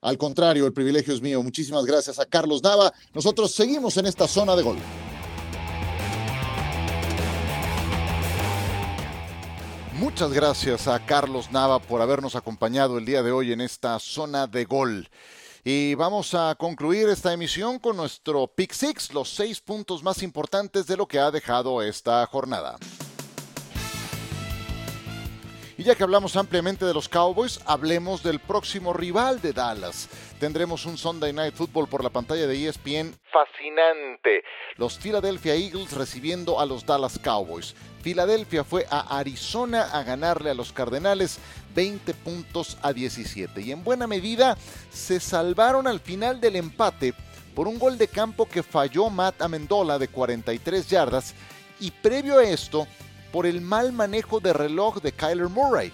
Al 0.00 0.18
contrario, 0.18 0.66
el 0.66 0.72
privilegio 0.72 1.14
es 1.14 1.22
mío. 1.22 1.40
Muchísimas 1.42 1.86
gracias 1.86 2.18
a 2.18 2.26
Carlos 2.26 2.64
Nava. 2.64 2.92
Nosotros 3.14 3.52
seguimos 3.52 3.96
en 3.96 4.06
esta 4.06 4.26
zona 4.26 4.56
de 4.56 4.62
gol. 4.62 4.76
Muchas 9.94 10.32
gracias 10.32 10.88
a 10.88 10.98
Carlos 11.06 11.52
Nava 11.52 11.78
por 11.78 12.02
habernos 12.02 12.34
acompañado 12.34 12.98
el 12.98 13.04
día 13.04 13.22
de 13.22 13.30
hoy 13.30 13.52
en 13.52 13.60
esta 13.60 13.96
zona 14.00 14.48
de 14.48 14.64
gol. 14.64 15.08
Y 15.62 15.94
vamos 15.94 16.34
a 16.34 16.56
concluir 16.56 17.08
esta 17.08 17.32
emisión 17.32 17.78
con 17.78 17.96
nuestro 17.96 18.48
Pick 18.48 18.72
Six, 18.72 19.14
los 19.14 19.30
seis 19.30 19.60
puntos 19.60 20.02
más 20.02 20.22
importantes 20.24 20.88
de 20.88 20.96
lo 20.96 21.06
que 21.06 21.20
ha 21.20 21.30
dejado 21.30 21.80
esta 21.80 22.26
jornada. 22.26 22.76
Y 25.76 25.82
ya 25.82 25.96
que 25.96 26.04
hablamos 26.04 26.36
ampliamente 26.36 26.84
de 26.84 26.94
los 26.94 27.08
Cowboys, 27.08 27.60
hablemos 27.66 28.22
del 28.22 28.38
próximo 28.38 28.92
rival 28.92 29.40
de 29.40 29.52
Dallas. 29.52 30.08
Tendremos 30.38 30.86
un 30.86 30.96
Sunday 30.96 31.32
Night 31.32 31.54
Football 31.54 31.88
por 31.88 32.04
la 32.04 32.10
pantalla 32.10 32.46
de 32.46 32.68
ESPN 32.68 33.12
fascinante. 33.32 34.44
Los 34.76 34.98
Philadelphia 34.98 35.56
Eagles 35.56 35.92
recibiendo 35.92 36.60
a 36.60 36.66
los 36.66 36.86
Dallas 36.86 37.18
Cowboys. 37.18 37.74
Filadelfia 38.02 38.62
fue 38.62 38.86
a 38.88 39.18
Arizona 39.18 39.82
a 39.92 40.04
ganarle 40.04 40.50
a 40.50 40.54
los 40.54 40.72
Cardenales 40.72 41.40
20 41.74 42.14
puntos 42.14 42.78
a 42.82 42.92
17 42.92 43.60
y 43.60 43.72
en 43.72 43.82
buena 43.82 44.06
medida 44.06 44.56
se 44.92 45.18
salvaron 45.18 45.88
al 45.88 45.98
final 45.98 46.40
del 46.40 46.54
empate 46.54 47.14
por 47.56 47.66
un 47.66 47.80
gol 47.80 47.98
de 47.98 48.06
campo 48.06 48.46
que 48.46 48.62
falló 48.62 49.10
Matt 49.10 49.42
Amendola 49.42 49.98
de 49.98 50.06
43 50.06 50.88
yardas 50.88 51.34
y 51.80 51.90
previo 51.90 52.38
a 52.38 52.44
esto 52.44 52.86
por 53.34 53.46
el 53.46 53.60
mal 53.60 53.92
manejo 53.92 54.38
de 54.38 54.52
reloj 54.52 55.02
de 55.02 55.10
Kyler 55.10 55.48
Murray. 55.48 55.92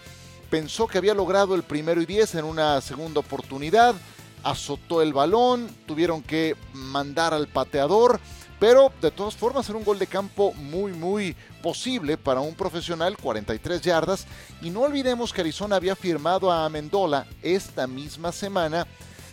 Pensó 0.50 0.86
que 0.86 0.98
había 0.98 1.14
logrado 1.14 1.54
el 1.54 1.62
primero 1.62 2.02
y 2.02 2.04
10 2.04 2.34
en 2.34 2.44
una 2.44 2.78
segunda 2.82 3.20
oportunidad, 3.20 3.94
azotó 4.42 5.00
el 5.00 5.14
balón, 5.14 5.74
tuvieron 5.86 6.22
que 6.22 6.54
mandar 6.74 7.32
al 7.32 7.48
pateador 7.48 8.20
pero 8.58 8.92
de 9.00 9.10
todas 9.10 9.34
formas 9.34 9.66
era 9.70 9.78
un 9.78 9.86
gol 9.86 9.98
de 9.98 10.06
campo 10.06 10.52
muy, 10.52 10.92
muy 10.92 11.34
posible 11.62 12.18
para 12.18 12.40
un 12.40 12.54
profesional, 12.54 13.16
43 13.16 13.80
yardas. 13.80 14.26
Y 14.60 14.68
no 14.68 14.82
olvidemos 14.82 15.32
que 15.32 15.40
Arizona 15.40 15.76
había 15.76 15.96
firmado 15.96 16.52
a 16.52 16.66
Amendola 16.66 17.26
esta 17.40 17.86
misma 17.86 18.32
semana, 18.32 18.86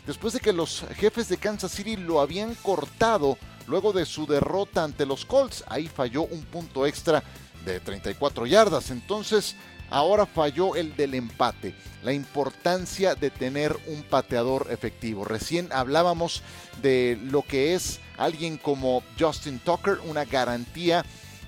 después 0.06 0.34
de 0.34 0.40
que 0.40 0.54
los 0.54 0.86
jefes 0.96 1.28
de 1.28 1.36
Kansas 1.36 1.74
City 1.74 1.98
lo 1.98 2.22
habían 2.22 2.56
cortado 2.56 3.38
luego 3.68 3.92
de 3.92 4.06
su 4.06 4.26
derrota 4.26 4.86
ante 4.86 5.06
los 5.06 5.26
Colts. 5.26 5.66
Ahí 5.68 5.90
falló 5.90 6.24
un 6.24 6.44
punto 6.44 6.86
extra 6.86 7.22
de 7.72 7.80
34 7.80 8.46
yardas. 8.46 8.92
Entonces, 8.92 9.56
ahora 9.90 10.26
falló 10.26 10.76
el 10.76 10.96
del 10.96 11.14
empate, 11.14 11.76
la 12.04 12.14
importancia 12.14 13.16
de 13.16 13.30
tener 13.30 13.78
un 13.88 14.04
pateador 14.04 14.68
efectivo. 14.70 15.26
Recién 15.26 15.70
hablábamos 15.72 16.42
de 16.82 17.18
lo 17.22 17.42
que 17.42 17.76
es 17.76 18.00
alguien 18.18 18.58
como 18.58 19.04
Justin 19.20 19.60
Tucker, 19.60 20.00
una 20.06 20.26
garantía 20.26 21.06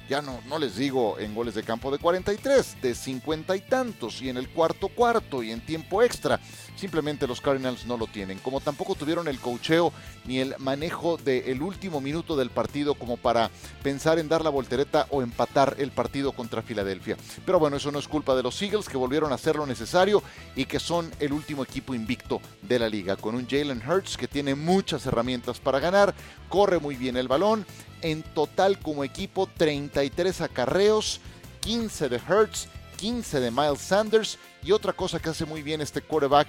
ya 0.10 0.24
no, 0.24 0.42
no 0.48 0.58
les 0.58 0.76
digo 0.76 1.20
en 1.20 1.36
goles 1.36 1.54
de 1.54 1.62
campo 1.62 1.92
de 1.92 2.00
43, 2.00 2.82
de 2.82 2.96
50 2.96 3.56
y 3.56 3.62
tantos, 3.62 4.22
y 4.24 4.30
en 4.30 4.38
el 4.38 4.50
cuarto 4.50 4.88
cuarto 4.88 5.44
y 5.44 5.52
en 5.52 5.62
tiempo 5.62 6.02
extra. 6.02 6.40
Simplemente 6.76 7.28
los 7.28 7.42
Cardinals 7.42 7.86
no 7.86 7.98
lo 7.98 8.08
tienen, 8.08 8.40
como 8.40 8.60
tampoco 8.60 8.96
tuvieron 8.96 9.28
el 9.28 9.40
cocheo 9.40 9.94
ni 10.26 10.40
el 10.40 10.56
manejo 10.58 11.18
del 11.18 11.62
último 11.62 12.02
minuto 12.02 12.36
del 12.36 12.50
partido 12.50 12.96
como 12.96 13.18
para 13.18 13.52
pensar 13.84 14.18
en 14.18 14.30
dar 14.30 14.44
la 14.44 14.50
voltereta 14.50 15.06
o 15.12 15.22
empatar 15.22 15.76
el 15.78 15.92
partido 15.92 16.32
contra 16.32 16.62
Filadelfia. 16.62 17.18
Pero 17.46 17.60
bueno, 17.60 17.78
eso 17.78 17.92
no 17.92 18.00
es 18.00 18.08
culpa 18.08 18.36
de 18.36 18.44
los 18.44 18.60
Eagles 18.62 18.90
que 18.90 18.98
volvieron 18.98 19.32
a 19.32 19.36
hacer 19.36 19.58
lo 19.58 19.66
necesario 19.66 20.24
y 20.56 20.66
que 20.66 20.80
son 20.80 21.12
el 21.20 21.34
último 21.34 21.64
equipo 21.64 21.94
invicto 21.94 22.42
de 22.64 22.80
la 22.80 22.90
liga, 22.90 23.16
con 23.16 23.36
un 23.36 23.48
Jalen 23.48 23.84
Hurts 23.88 24.18
que 24.18 24.28
tiene 24.28 24.56
muchas 24.56 25.06
herramientas 25.06 25.60
para 25.60 25.80
ganar, 25.80 26.16
corre 26.48 26.80
muy 26.80 26.96
bien 26.96 27.18
el 27.18 27.28
balón, 27.28 27.66
en 28.02 28.24
total 28.24 28.80
como 28.80 29.04
equipo 29.04 29.48
33 29.58 30.42
acarreos, 30.42 31.22
15 31.62 32.10
de 32.10 32.18
Hertz, 32.18 32.68
15 32.98 33.40
de 33.40 33.52
Miles 33.52 33.80
Sanders 33.80 34.38
y 34.64 34.72
otra 34.72 34.94
cosa 34.94 35.20
que 35.20 35.30
hace 35.30 35.46
muy 35.46 35.62
bien 35.62 35.82
este 35.82 36.02
quarterback 36.02 36.48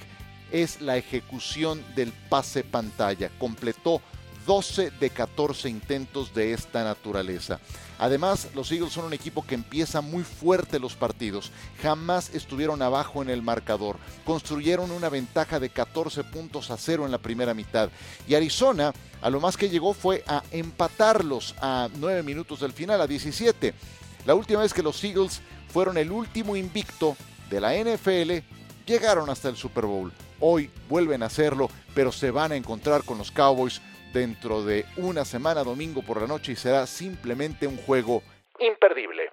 es 0.50 0.80
la 0.80 0.96
ejecución 0.96 1.82
del 1.94 2.12
pase 2.28 2.64
pantalla. 2.64 3.30
Completó 3.38 4.00
12 4.46 4.90
de 4.90 5.10
14 5.10 5.68
intentos 5.68 6.34
de 6.34 6.52
esta 6.52 6.82
naturaleza. 6.82 7.60
Además, 8.00 8.48
los 8.54 8.72
Eagles 8.72 8.94
son 8.94 9.04
un 9.04 9.12
equipo 9.12 9.46
que 9.46 9.54
empieza 9.54 10.00
muy 10.00 10.24
fuerte 10.24 10.78
los 10.78 10.94
partidos. 10.94 11.52
Jamás 11.82 12.34
estuvieron 12.34 12.80
abajo 12.80 13.20
en 13.20 13.28
el 13.28 13.42
marcador. 13.42 13.98
Construyeron 14.24 14.90
una 14.90 15.10
ventaja 15.10 15.60
de 15.60 15.68
14 15.68 16.24
puntos 16.24 16.70
a 16.70 16.78
cero 16.78 17.04
en 17.04 17.12
la 17.12 17.18
primera 17.18 17.52
mitad. 17.52 17.90
Y 18.26 18.34
Arizona, 18.34 18.94
a 19.20 19.28
lo 19.28 19.38
más 19.38 19.58
que 19.58 19.68
llegó 19.68 19.92
fue 19.92 20.24
a 20.26 20.42
empatarlos 20.50 21.54
a 21.60 21.90
9 21.94 22.22
minutos 22.22 22.60
del 22.60 22.72
final, 22.72 23.02
a 23.02 23.06
17. 23.06 23.74
La 24.24 24.34
última 24.34 24.62
vez 24.62 24.72
que 24.72 24.82
los 24.82 25.04
Eagles 25.04 25.42
fueron 25.68 25.98
el 25.98 26.10
último 26.10 26.56
invicto 26.56 27.18
de 27.50 27.60
la 27.60 27.74
NFL, 27.74 28.42
llegaron 28.86 29.28
hasta 29.28 29.50
el 29.50 29.56
Super 29.56 29.84
Bowl. 29.84 30.10
Hoy 30.40 30.70
vuelven 30.88 31.22
a 31.22 31.26
hacerlo, 31.26 31.68
pero 31.94 32.12
se 32.12 32.30
van 32.30 32.52
a 32.52 32.56
encontrar 32.56 33.04
con 33.04 33.18
los 33.18 33.30
Cowboys 33.30 33.82
dentro 34.12 34.62
de 34.62 34.84
una 34.96 35.24
semana, 35.24 35.64
domingo 35.64 36.02
por 36.02 36.20
la 36.20 36.26
noche, 36.26 36.52
y 36.52 36.56
será 36.56 36.86
simplemente 36.86 37.66
un 37.66 37.76
juego 37.76 38.22
imperdible. 38.58 39.30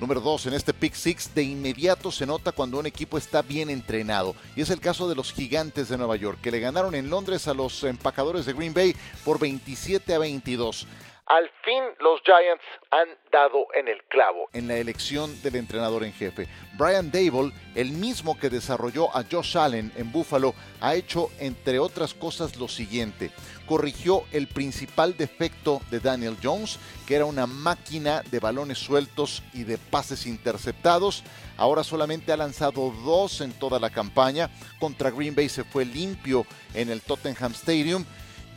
Número 0.00 0.20
2, 0.20 0.46
en 0.46 0.54
este 0.54 0.72
Pick 0.72 0.94
Six 0.94 1.34
de 1.34 1.42
inmediato 1.42 2.12
se 2.12 2.24
nota 2.24 2.52
cuando 2.52 2.78
un 2.78 2.86
equipo 2.86 3.18
está 3.18 3.42
bien 3.42 3.68
entrenado. 3.68 4.36
Y 4.54 4.60
es 4.60 4.70
el 4.70 4.78
caso 4.78 5.08
de 5.08 5.16
los 5.16 5.32
Gigantes 5.32 5.88
de 5.88 5.98
Nueva 5.98 6.14
York, 6.14 6.38
que 6.40 6.52
le 6.52 6.60
ganaron 6.60 6.94
en 6.94 7.10
Londres 7.10 7.48
a 7.48 7.54
los 7.54 7.82
empacadores 7.82 8.46
de 8.46 8.52
Green 8.52 8.72
Bay 8.72 8.94
por 9.24 9.40
27 9.40 10.14
a 10.14 10.18
22. 10.20 10.86
Al 11.28 11.50
fin 11.62 11.84
los 12.00 12.22
Giants 12.22 12.64
han 12.90 13.08
dado 13.30 13.66
en 13.74 13.86
el 13.86 14.02
clavo 14.04 14.48
en 14.54 14.66
la 14.66 14.78
elección 14.78 15.30
del 15.42 15.56
entrenador 15.56 16.02
en 16.02 16.14
jefe. 16.14 16.48
Brian 16.78 17.10
Dable, 17.10 17.52
el 17.74 17.90
mismo 17.90 18.38
que 18.38 18.48
desarrolló 18.48 19.14
a 19.14 19.24
Josh 19.30 19.58
Allen 19.58 19.92
en 19.96 20.10
Buffalo, 20.10 20.54
ha 20.80 20.94
hecho 20.94 21.28
entre 21.38 21.78
otras 21.80 22.14
cosas 22.14 22.56
lo 22.56 22.66
siguiente. 22.66 23.30
Corrigió 23.66 24.24
el 24.32 24.48
principal 24.48 25.18
defecto 25.18 25.82
de 25.90 26.00
Daniel 26.00 26.38
Jones, 26.42 26.78
que 27.06 27.16
era 27.16 27.26
una 27.26 27.46
máquina 27.46 28.22
de 28.30 28.40
balones 28.40 28.78
sueltos 28.78 29.42
y 29.52 29.64
de 29.64 29.76
pases 29.76 30.24
interceptados. 30.26 31.24
Ahora 31.58 31.84
solamente 31.84 32.32
ha 32.32 32.38
lanzado 32.38 32.90
dos 33.04 33.42
en 33.42 33.52
toda 33.52 33.78
la 33.78 33.90
campaña. 33.90 34.48
Contra 34.80 35.10
Green 35.10 35.34
Bay 35.34 35.50
se 35.50 35.64
fue 35.64 35.84
limpio 35.84 36.46
en 36.72 36.88
el 36.88 37.02
Tottenham 37.02 37.52
Stadium 37.52 38.06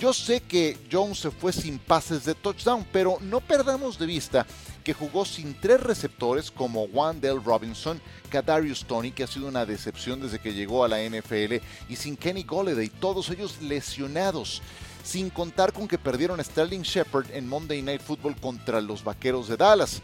yo 0.01 0.13
sé 0.13 0.41
que 0.41 0.79
Jones 0.91 1.19
se 1.19 1.29
fue 1.29 1.53
sin 1.53 1.77
pases 1.77 2.25
de 2.25 2.33
touchdown, 2.33 2.83
pero 2.91 3.19
no 3.21 3.39
perdamos 3.39 3.99
de 3.99 4.07
vista 4.07 4.47
que 4.83 4.95
jugó 4.95 5.25
sin 5.25 5.53
tres 5.53 5.79
receptores 5.79 6.49
como 6.49 6.85
Wandell 6.85 7.43
Robinson, 7.43 8.01
Kadarius 8.31 8.83
Tony, 8.85 9.11
que 9.11 9.23
ha 9.23 9.27
sido 9.27 9.47
una 9.47 9.63
decepción 9.63 10.19
desde 10.19 10.39
que 10.39 10.55
llegó 10.55 10.83
a 10.83 10.87
la 10.87 11.03
NFL, 11.03 11.57
y 11.87 11.95
sin 11.97 12.17
Kenny 12.17 12.41
Golladay, 12.41 12.89
todos 12.89 13.29
ellos 13.29 13.61
lesionados. 13.61 14.63
Sin 15.03 15.29
contar 15.29 15.71
con 15.71 15.87
que 15.87 15.99
perdieron 15.99 16.39
a 16.39 16.43
Sterling 16.43 16.81
Shepard 16.81 17.29
en 17.31 17.47
Monday 17.47 17.83
Night 17.83 18.01
Football 18.01 18.37
contra 18.37 18.81
los 18.81 19.03
Vaqueros 19.03 19.49
de 19.49 19.57
Dallas. 19.57 20.01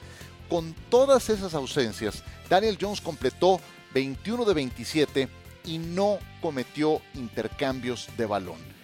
Con 0.47 0.75
todas 0.91 1.27
esas 1.31 1.55
ausencias, 1.55 2.21
Daniel 2.47 2.77
Jones 2.79 3.01
completó 3.01 3.60
21 3.95 4.45
de 4.45 4.53
27 4.53 5.29
y 5.65 5.79
no 5.79 6.19
cometió 6.39 7.01
intercambios 7.15 8.10
de 8.15 8.27
balón 8.27 8.76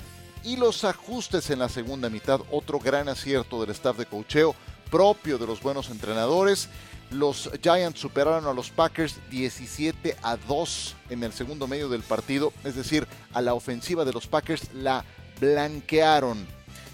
y 0.44 0.58
los 0.58 0.84
ajustes 0.84 1.50
en 1.50 1.60
la 1.60 1.70
segunda 1.70 2.10
mitad, 2.10 2.42
otro 2.52 2.80
gran 2.80 3.10
acierto 3.10 3.62
del 3.62 3.72
staff 3.72 3.98
de 3.98 4.06
cocheo 4.06 4.56
propio 4.92 5.38
de 5.38 5.48
los 5.48 5.62
buenos 5.62 5.90
entrenadores. 5.90 6.70
Los 7.10 7.50
Giants 7.62 8.00
superaron 8.00 8.46
a 8.48 8.54
los 8.54 8.70
Packers 8.70 9.18
17 9.30 10.18
a 10.22 10.38
2 10.38 10.96
en 11.10 11.24
el 11.24 11.34
segundo 11.34 11.68
medio 11.68 11.90
del 11.90 12.02
partido, 12.02 12.52
es 12.64 12.76
decir, 12.76 13.08
a 13.34 13.42
la 13.42 13.54
ofensiva 13.54 14.06
de 14.06 14.14
los 14.14 14.28
Packers 14.28 14.74
la 14.74 15.06
blanquearon. 15.40 16.46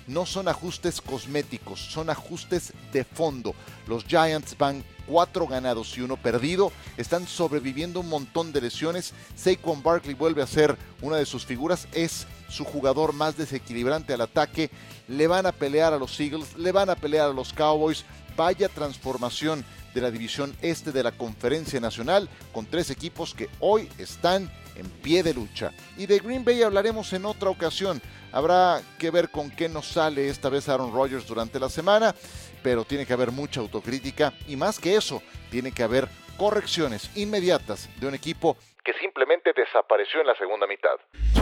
No 0.07 0.25
son 0.25 0.47
ajustes 0.47 1.01
cosméticos, 1.01 1.79
son 1.79 2.09
ajustes 2.09 2.73
de 2.91 3.03
fondo. 3.03 3.53
Los 3.87 4.05
Giants 4.05 4.57
van 4.57 4.83
cuatro 5.05 5.45
ganados 5.45 5.95
y 5.97 6.01
uno 6.01 6.17
perdido. 6.17 6.71
Están 6.97 7.27
sobreviviendo 7.27 7.99
un 7.99 8.09
montón 8.09 8.51
de 8.51 8.61
lesiones. 8.61 9.13
Saquon 9.35 9.83
Barkley 9.83 10.15
vuelve 10.15 10.41
a 10.41 10.47
ser 10.47 10.77
una 11.01 11.17
de 11.17 11.25
sus 11.25 11.45
figuras. 11.45 11.87
Es 11.91 12.25
su 12.49 12.65
jugador 12.65 13.13
más 13.13 13.37
desequilibrante 13.37 14.13
al 14.13 14.21
ataque. 14.21 14.69
Le 15.07 15.27
van 15.27 15.45
a 15.45 15.51
pelear 15.51 15.93
a 15.93 15.97
los 15.97 16.19
Eagles, 16.19 16.57
le 16.57 16.71
van 16.71 16.89
a 16.89 16.95
pelear 16.95 17.29
a 17.29 17.33
los 17.33 17.53
Cowboys. 17.53 18.05
Vaya 18.35 18.69
transformación 18.69 19.65
de 19.93 20.01
la 20.01 20.11
división 20.11 20.55
este 20.61 20.91
de 20.91 21.03
la 21.03 21.11
Conferencia 21.11 21.79
Nacional 21.79 22.29
con 22.51 22.65
tres 22.65 22.89
equipos 22.89 23.33
que 23.33 23.49
hoy 23.59 23.89
están 23.97 24.49
en 24.75 24.89
pie 25.01 25.23
de 25.23 25.33
lucha. 25.33 25.71
Y 25.97 26.05
de 26.05 26.19
Green 26.19 26.45
Bay 26.45 26.61
hablaremos 26.61 27.11
en 27.13 27.25
otra 27.25 27.49
ocasión. 27.49 28.01
Habrá 28.31 28.81
que 28.97 29.11
ver 29.11 29.29
con 29.29 29.49
qué 29.51 29.67
nos 29.67 29.87
sale 29.87 30.29
esta 30.29 30.49
vez 30.49 30.69
Aaron 30.69 30.93
Rodgers 30.93 31.27
durante 31.27 31.59
la 31.59 31.69
semana, 31.69 32.13
pero 32.61 32.85
tiene 32.85 33.05
que 33.05 33.13
haber 33.13 33.31
mucha 33.31 33.59
autocrítica 33.59 34.33
y 34.47 34.55
más 34.55 34.79
que 34.79 34.95
eso, 34.95 35.21
tiene 35.49 35.71
que 35.71 35.83
haber 35.83 36.07
correcciones 36.37 37.09
inmediatas 37.15 37.89
de 37.99 38.07
un 38.07 38.15
equipo 38.15 38.55
que 38.83 38.93
simplemente 38.93 39.51
desapareció 39.55 40.21
en 40.21 40.27
la 40.27 40.35
segunda 40.35 40.65
mitad. 40.65 41.38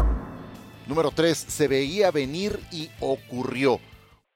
Número 0.88 1.12
3. 1.12 1.38
Se 1.38 1.68
veía 1.68 2.12
venir 2.12 2.60
y 2.72 2.90
ocurrió. 3.02 3.80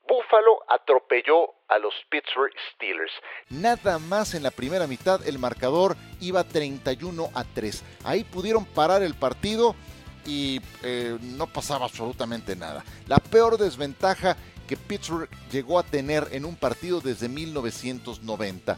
Buffalo 0.07 0.59
atropelló 0.67 1.53
a 1.69 1.79
los 1.79 1.93
Pittsburgh 2.09 2.51
Steelers. 2.73 3.11
Nada 3.49 3.97
más 3.99 4.33
en 4.33 4.43
la 4.43 4.51
primera 4.51 4.85
mitad 4.85 5.25
el 5.25 5.39
marcador 5.39 5.95
iba 6.19 6.43
31 6.43 7.29
a 7.33 7.43
3. 7.45 7.83
Ahí 8.03 8.25
pudieron 8.25 8.65
parar 8.65 9.01
el 9.03 9.13
partido 9.13 9.75
y 10.25 10.59
eh, 10.83 11.17
no 11.21 11.47
pasaba 11.47 11.85
absolutamente 11.85 12.57
nada. 12.57 12.83
La 13.07 13.17
peor 13.17 13.57
desventaja 13.57 14.35
que 14.67 14.75
Pittsburgh 14.75 15.29
llegó 15.49 15.79
a 15.79 15.83
tener 15.83 16.27
en 16.31 16.43
un 16.43 16.57
partido 16.57 16.99
desde 16.99 17.29
1990. 17.29 18.77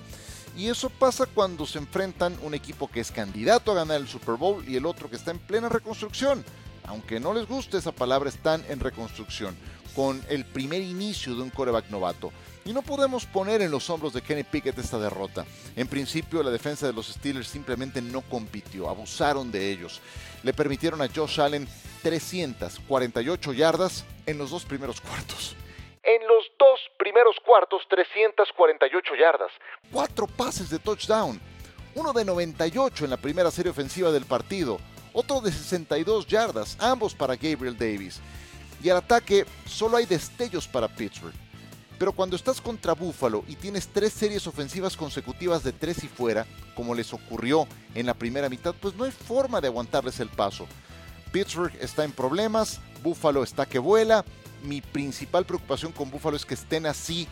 Y 0.55 0.69
eso 0.69 0.91
pasa 0.91 1.25
cuando 1.25 1.65
se 1.65 1.79
enfrentan 1.79 2.37
un 2.43 2.53
equipo 2.53 2.87
que 2.87 2.99
es 2.99 3.11
candidato 3.11 3.71
a 3.71 3.75
ganar 3.75 3.99
el 3.99 4.07
Super 4.07 4.35
Bowl 4.35 4.63
y 4.67 4.75
el 4.75 4.85
otro 4.85 5.09
que 5.09 5.15
está 5.15 5.31
en 5.31 5.39
plena 5.39 5.67
reconstrucción 5.67 6.45
aunque 6.87 7.19
no 7.19 7.33
les 7.33 7.47
guste 7.47 7.77
esa 7.77 7.91
palabra, 7.91 8.29
están 8.29 8.63
en 8.69 8.79
reconstrucción, 8.79 9.55
con 9.95 10.23
el 10.29 10.45
primer 10.45 10.81
inicio 10.81 11.35
de 11.35 11.41
un 11.41 11.49
coreback 11.49 11.89
novato. 11.89 12.31
Y 12.65 12.73
no 12.73 12.81
podemos 12.81 13.25
poner 13.25 13.61
en 13.61 13.71
los 13.71 13.89
hombros 13.89 14.13
de 14.13 14.21
Kenny 14.21 14.43
Pickett 14.43 14.77
esta 14.77 14.97
derrota. 14.97 15.45
En 15.75 15.87
principio, 15.87 16.41
la 16.41 16.49
defensa 16.49 16.87
de 16.87 16.93
los 16.93 17.07
Steelers 17.07 17.47
simplemente 17.47 18.01
no 18.01 18.21
compitió, 18.21 18.89
abusaron 18.89 19.51
de 19.51 19.69
ellos. 19.69 20.01
Le 20.43 20.53
permitieron 20.53 21.01
a 21.01 21.09
Josh 21.13 21.41
Allen 21.41 21.67
348 22.03 23.53
yardas 23.53 24.05
en 24.25 24.37
los 24.37 24.51
dos 24.51 24.63
primeros 24.65 25.01
cuartos. 25.01 25.55
En 26.03 26.21
los 26.27 26.51
dos 26.57 26.79
primeros 26.97 27.35
cuartos, 27.45 27.81
348 27.89 29.15
yardas. 29.15 29.51
Cuatro 29.91 30.27
pases 30.27 30.69
de 30.69 30.79
touchdown. 30.79 31.39
Uno 31.95 32.11
de 32.11 32.25
98 32.25 33.03
en 33.03 33.11
la 33.11 33.17
primera 33.17 33.51
serie 33.51 33.71
ofensiva 33.71 34.11
del 34.11 34.25
partido 34.25 34.79
otro 35.13 35.41
de 35.41 35.51
62 35.51 36.27
yardas, 36.27 36.75
ambos 36.79 37.13
para 37.13 37.35
Gabriel 37.35 37.77
Davis. 37.77 38.19
Y 38.83 38.89
al 38.89 38.97
ataque 38.97 39.45
solo 39.65 39.97
hay 39.97 40.05
destellos 40.05 40.67
para 40.67 40.87
Pittsburgh. 40.87 41.33
Pero 41.97 42.11
cuando 42.11 42.35
estás 42.35 42.59
contra 42.59 42.93
Buffalo 42.93 43.45
y 43.47 43.55
tienes 43.55 43.87
tres 43.87 44.11
series 44.11 44.45
ofensivas 44.47 44.97
consecutivas 44.97 45.63
de 45.63 45.71
tres 45.71 46.03
y 46.03 46.07
fuera, 46.07 46.45
como 46.75 46.93
les 46.95 47.13
ocurrió 47.13 47.67
en 47.95 48.05
la 48.05 48.13
primera 48.13 48.49
mitad, 48.49 48.75
pues 48.81 48.95
no 48.95 49.05
hay 49.05 49.11
forma 49.11 49.61
de 49.61 49.67
aguantarles 49.67 50.19
el 50.19 50.29
paso. 50.29 50.67
Pittsburgh 51.31 51.73
está 51.79 52.03
en 52.03 52.11
problemas, 52.11 52.79
Buffalo 53.01 53.43
está 53.43 53.65
que 53.65 53.79
vuela. 53.79 54.25
Mi 54.63 54.81
principal 54.81 55.45
preocupación 55.45 55.91
con 55.91 56.09
Buffalo 56.09 56.35
es 56.35 56.45
que 56.45 56.55
estén 56.55 56.85
así 56.85 57.27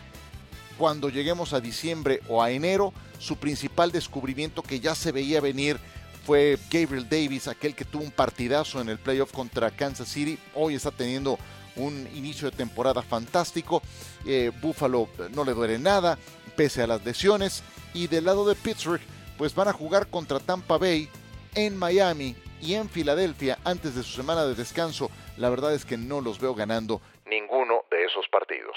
cuando 0.78 1.10
lleguemos 1.10 1.52
a 1.52 1.60
diciembre 1.60 2.20
o 2.28 2.42
a 2.42 2.50
enero, 2.50 2.92
su 3.18 3.36
principal 3.36 3.92
descubrimiento 3.92 4.62
que 4.62 4.80
ya 4.80 4.94
se 4.94 5.12
veía 5.12 5.40
venir 5.40 5.78
fue 6.24 6.58
Gabriel 6.70 7.08
Davis, 7.08 7.48
aquel 7.48 7.74
que 7.74 7.84
tuvo 7.84 8.02
un 8.02 8.10
partidazo 8.10 8.80
en 8.80 8.88
el 8.88 8.98
playoff 8.98 9.32
contra 9.32 9.70
Kansas 9.70 10.08
City. 10.08 10.38
Hoy 10.54 10.74
está 10.74 10.90
teniendo 10.90 11.38
un 11.76 12.08
inicio 12.14 12.50
de 12.50 12.56
temporada 12.56 13.02
fantástico. 13.02 13.82
Eh, 14.26 14.50
Buffalo 14.60 15.08
no 15.34 15.44
le 15.44 15.52
duele 15.52 15.78
nada, 15.78 16.18
pese 16.56 16.82
a 16.82 16.86
las 16.86 17.04
lesiones. 17.04 17.62
Y 17.94 18.06
del 18.06 18.24
lado 18.24 18.48
de 18.48 18.54
Pittsburgh, 18.54 19.02
pues 19.36 19.54
van 19.54 19.68
a 19.68 19.72
jugar 19.72 20.06
contra 20.08 20.38
Tampa 20.38 20.78
Bay 20.78 21.08
en 21.54 21.76
Miami 21.76 22.36
y 22.60 22.74
en 22.74 22.88
Filadelfia 22.88 23.58
antes 23.64 23.94
de 23.94 24.02
su 24.02 24.12
semana 24.12 24.44
de 24.44 24.54
descanso. 24.54 25.10
La 25.36 25.50
verdad 25.50 25.74
es 25.74 25.84
que 25.84 25.96
no 25.96 26.20
los 26.20 26.38
veo 26.38 26.54
ganando 26.54 27.00
ninguno 27.26 27.84
de 27.90 28.04
esos 28.04 28.26
partidos. 28.30 28.76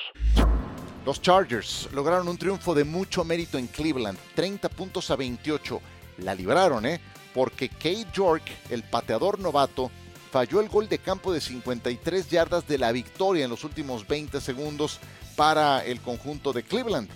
Los 1.05 1.21
Chargers 1.21 1.87
lograron 1.93 2.27
un 2.27 2.37
triunfo 2.37 2.73
de 2.73 2.83
mucho 2.83 3.23
mérito 3.23 3.59
en 3.59 3.67
Cleveland, 3.67 4.17
30 4.33 4.69
puntos 4.69 5.11
a 5.11 5.15
28. 5.15 5.79
La 6.19 6.33
libraron, 6.33 6.85
¿eh? 6.85 6.99
Porque 7.35 7.69
Kate 7.69 8.07
York, 8.13 8.43
el 8.71 8.81
pateador 8.81 9.39
novato, 9.39 9.91
falló 10.31 10.61
el 10.61 10.69
gol 10.69 10.89
de 10.89 10.97
campo 10.97 11.31
de 11.31 11.41
53 11.41 12.29
yardas 12.29 12.67
de 12.67 12.79
la 12.79 12.91
victoria 12.91 13.43
en 13.43 13.51
los 13.51 13.63
últimos 13.63 14.07
20 14.07 14.41
segundos 14.41 14.99
para 15.35 15.85
el 15.85 16.01
conjunto 16.01 16.51
de 16.53 16.63
Cleveland. 16.63 17.09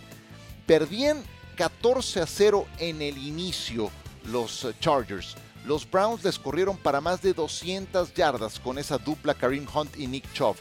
Perdían 0.67 1.23
14 1.55 2.21
a 2.21 2.27
0 2.27 2.67
en 2.77 3.01
el 3.01 3.17
inicio 3.17 3.89
los 4.25 4.67
Chargers. 4.79 5.35
Los 5.65 5.89
Browns 5.89 6.23
les 6.23 6.37
corrieron 6.37 6.77
para 6.77 7.01
más 7.01 7.21
de 7.21 7.33
200 7.33 8.13
yardas 8.13 8.59
con 8.59 8.77
esa 8.77 8.97
dupla 8.97 9.33
Kareem 9.33 9.67
Hunt 9.73 9.97
y 9.97 10.07
Nick 10.07 10.31
Chubb. 10.33 10.55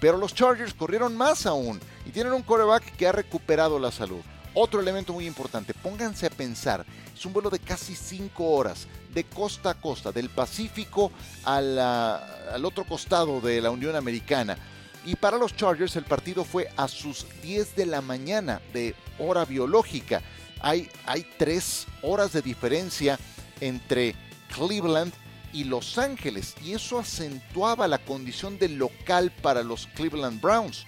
Pero 0.00 0.18
los 0.18 0.34
Chargers 0.34 0.74
corrieron 0.74 1.16
más 1.16 1.46
aún 1.46 1.80
y 2.04 2.10
tienen 2.10 2.32
un 2.32 2.42
quarterback 2.42 2.96
que 2.96 3.06
ha 3.06 3.12
recuperado 3.12 3.78
la 3.78 3.90
salud. 3.90 4.20
Otro 4.54 4.80
elemento 4.80 5.12
muy 5.12 5.26
importante, 5.26 5.74
pónganse 5.74 6.26
a 6.26 6.30
pensar, 6.30 6.86
es 7.12 7.26
un 7.26 7.32
vuelo 7.32 7.50
de 7.50 7.58
casi 7.58 7.96
5 7.96 8.44
horas, 8.44 8.86
de 9.14 9.24
costa 9.24 9.70
a 9.70 9.74
costa, 9.74 10.12
del 10.12 10.28
Pacífico 10.28 11.12
al, 11.44 11.78
al 11.78 12.64
otro 12.64 12.84
costado 12.84 13.40
de 13.40 13.60
la 13.60 13.70
Unión 13.70 13.96
Americana. 13.96 14.58
Y 15.06 15.16
para 15.16 15.36
los 15.36 15.54
Chargers 15.54 15.96
el 15.96 16.04
partido 16.04 16.44
fue 16.44 16.70
a 16.76 16.88
sus 16.88 17.26
10 17.42 17.76
de 17.76 17.86
la 17.86 18.00
mañana 18.00 18.60
de 18.72 18.94
hora 19.18 19.44
biológica. 19.44 20.22
Hay, 20.60 20.88
hay 21.06 21.26
tres 21.38 21.86
horas 22.02 22.32
de 22.32 22.40
diferencia 22.40 23.18
entre 23.60 24.14
Cleveland 24.54 25.12
y 25.52 25.64
Los 25.64 25.98
Ángeles 25.98 26.54
y 26.64 26.72
eso 26.72 26.98
acentuaba 26.98 27.86
la 27.86 27.98
condición 27.98 28.58
de 28.58 28.68
local 28.68 29.30
para 29.42 29.62
los 29.62 29.86
Cleveland 29.88 30.40
Browns. 30.40 30.84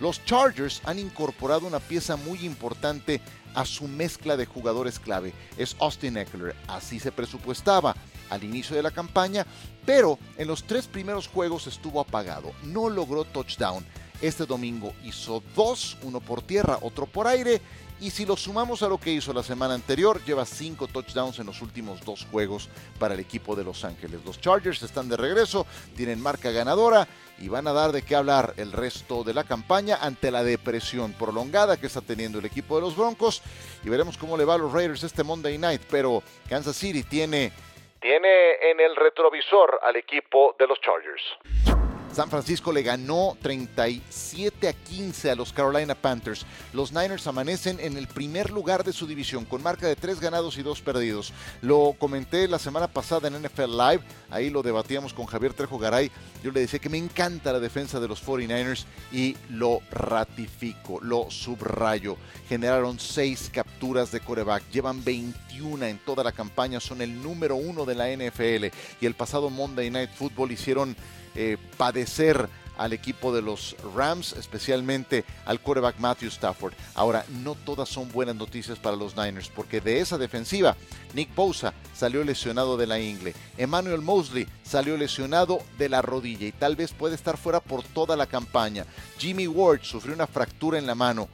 Los 0.00 0.24
Chargers 0.24 0.80
han 0.84 0.98
incorporado 0.98 1.66
una 1.66 1.80
pieza 1.80 2.16
muy 2.16 2.44
importante 2.44 3.20
a 3.54 3.64
su 3.64 3.88
mezcla 3.88 4.36
de 4.36 4.46
jugadores 4.46 4.98
clave. 4.98 5.32
Es 5.56 5.76
Austin 5.80 6.16
Eckler, 6.16 6.54
así 6.68 7.00
se 7.00 7.12
presupuestaba 7.12 7.96
al 8.30 8.44
inicio 8.44 8.76
de 8.76 8.82
la 8.82 8.90
campaña, 8.90 9.46
pero 9.84 10.18
en 10.36 10.48
los 10.48 10.64
tres 10.64 10.86
primeros 10.86 11.26
juegos 11.26 11.66
estuvo 11.66 12.00
apagado, 12.00 12.52
no 12.62 12.88
logró 12.88 13.24
touchdown. 13.24 13.84
Este 14.20 14.46
domingo 14.46 14.92
hizo 15.04 15.42
dos, 15.54 15.96
uno 16.02 16.20
por 16.20 16.42
tierra, 16.42 16.78
otro 16.82 17.06
por 17.06 17.26
aire, 17.26 17.60
y 18.00 18.10
si 18.10 18.24
lo 18.24 18.36
sumamos 18.36 18.82
a 18.82 18.88
lo 18.88 18.98
que 18.98 19.10
hizo 19.10 19.32
la 19.32 19.42
semana 19.42 19.74
anterior, 19.74 20.22
lleva 20.24 20.44
cinco 20.44 20.86
touchdowns 20.86 21.40
en 21.40 21.46
los 21.46 21.62
últimos 21.62 22.04
dos 22.04 22.26
juegos 22.30 22.68
para 22.98 23.14
el 23.14 23.20
equipo 23.20 23.56
de 23.56 23.64
Los 23.64 23.84
Ángeles. 23.84 24.20
Los 24.24 24.40
Chargers 24.40 24.82
están 24.82 25.08
de 25.08 25.16
regreso, 25.16 25.66
tienen 25.96 26.20
marca 26.20 26.52
ganadora 26.52 27.08
y 27.38 27.48
van 27.48 27.66
a 27.66 27.72
dar 27.72 27.90
de 27.90 28.02
qué 28.02 28.14
hablar 28.14 28.54
el 28.56 28.70
resto 28.70 29.24
de 29.24 29.34
la 29.34 29.42
campaña 29.42 29.98
ante 30.00 30.30
la 30.30 30.44
depresión 30.44 31.12
prolongada 31.12 31.76
que 31.76 31.86
está 31.86 32.00
teniendo 32.00 32.38
el 32.38 32.44
equipo 32.44 32.76
de 32.76 32.82
los 32.82 32.96
Broncos. 32.96 33.42
Y 33.84 33.88
veremos 33.88 34.16
cómo 34.16 34.36
le 34.36 34.44
va 34.44 34.54
a 34.54 34.58
los 34.58 34.72
Raiders 34.72 35.02
este 35.02 35.24
Monday 35.24 35.58
Night, 35.58 35.82
pero 35.90 36.22
Kansas 36.48 36.76
City 36.76 37.02
tiene, 37.02 37.52
tiene 38.00 38.70
en 38.70 38.78
el 38.78 38.94
retrovisor 38.94 39.80
al 39.82 39.96
equipo 39.96 40.54
de 40.56 40.68
los 40.68 40.80
Chargers. 40.80 41.77
San 42.18 42.30
Francisco 42.30 42.72
le 42.72 42.82
ganó 42.82 43.36
37 43.40 44.66
a 44.66 44.72
15 44.72 45.30
a 45.30 45.36
los 45.36 45.52
Carolina 45.52 45.94
Panthers. 45.94 46.44
Los 46.72 46.90
Niners 46.90 47.28
amanecen 47.28 47.78
en 47.78 47.96
el 47.96 48.08
primer 48.08 48.50
lugar 48.50 48.82
de 48.82 48.92
su 48.92 49.06
división 49.06 49.44
con 49.44 49.62
marca 49.62 49.86
de 49.86 49.94
3 49.94 50.18
ganados 50.18 50.58
y 50.58 50.64
2 50.64 50.80
perdidos. 50.80 51.32
Lo 51.62 51.94
comenté 51.96 52.48
la 52.48 52.58
semana 52.58 52.88
pasada 52.88 53.28
en 53.28 53.40
NFL 53.40 53.70
Live, 53.70 54.00
ahí 54.30 54.50
lo 54.50 54.64
debatíamos 54.64 55.14
con 55.14 55.26
Javier 55.26 55.54
Trejo 55.54 55.78
Garay. 55.78 56.10
Yo 56.42 56.50
le 56.50 56.58
decía 56.58 56.80
que 56.80 56.88
me 56.88 56.98
encanta 56.98 57.52
la 57.52 57.60
defensa 57.60 58.00
de 58.00 58.08
los 58.08 58.20
49ers 58.26 58.84
y 59.12 59.36
lo 59.50 59.78
ratifico, 59.92 60.98
lo 61.00 61.30
subrayo. 61.30 62.16
Generaron 62.48 62.98
6 62.98 63.50
capturas 63.52 63.67
de 63.78 64.20
coreback, 64.20 64.68
llevan 64.72 65.04
21 65.04 65.86
en 65.86 65.98
toda 65.98 66.24
la 66.24 66.32
campaña, 66.32 66.80
son 66.80 67.00
el 67.00 67.22
número 67.22 67.54
uno 67.54 67.84
de 67.84 67.94
la 67.94 68.08
NFL 68.08 68.74
y 69.00 69.06
el 69.06 69.14
pasado 69.14 69.50
Monday 69.50 69.88
Night 69.88 70.10
Football 70.10 70.50
hicieron 70.50 70.96
eh, 71.36 71.56
padecer 71.76 72.48
al 72.76 72.92
equipo 72.92 73.32
de 73.32 73.40
los 73.40 73.76
Rams, 73.94 74.32
especialmente 74.32 75.24
al 75.46 75.60
quarterback 75.60 75.98
Matthew 75.98 76.28
Stafford. 76.28 76.74
Ahora, 76.94 77.24
no 77.28 77.54
todas 77.54 77.88
son 77.88 78.10
buenas 78.10 78.34
noticias 78.34 78.78
para 78.78 78.96
los 78.96 79.16
Niners, 79.16 79.48
porque 79.48 79.80
de 79.80 80.00
esa 80.00 80.18
defensiva, 80.18 80.76
Nick 81.14 81.34
Bosa 81.34 81.72
salió 81.94 82.24
lesionado 82.24 82.76
de 82.76 82.86
la 82.86 82.98
ingle, 82.98 83.34
Emmanuel 83.56 84.00
Mosley 84.00 84.48
salió 84.64 84.96
lesionado 84.96 85.60
de 85.78 85.88
la 85.88 86.02
rodilla 86.02 86.46
y 86.46 86.52
tal 86.52 86.74
vez 86.74 86.92
puede 86.92 87.14
estar 87.14 87.36
fuera 87.36 87.60
por 87.60 87.84
toda 87.84 88.16
la 88.16 88.26
campaña. 88.26 88.84
Jimmy 89.18 89.46
Ward 89.46 89.82
sufrió 89.82 90.14
una 90.14 90.26
fractura 90.26 90.78
en 90.78 90.86
la 90.86 90.96
mano. 90.96 91.28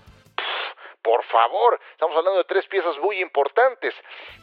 Por 1.05 1.23
favor, 1.25 1.79
estamos 1.93 2.17
hablando 2.17 2.38
de 2.38 2.45
tres 2.45 2.64
piezas 2.71 2.97
muy 3.03 3.21
importantes. 3.21 3.93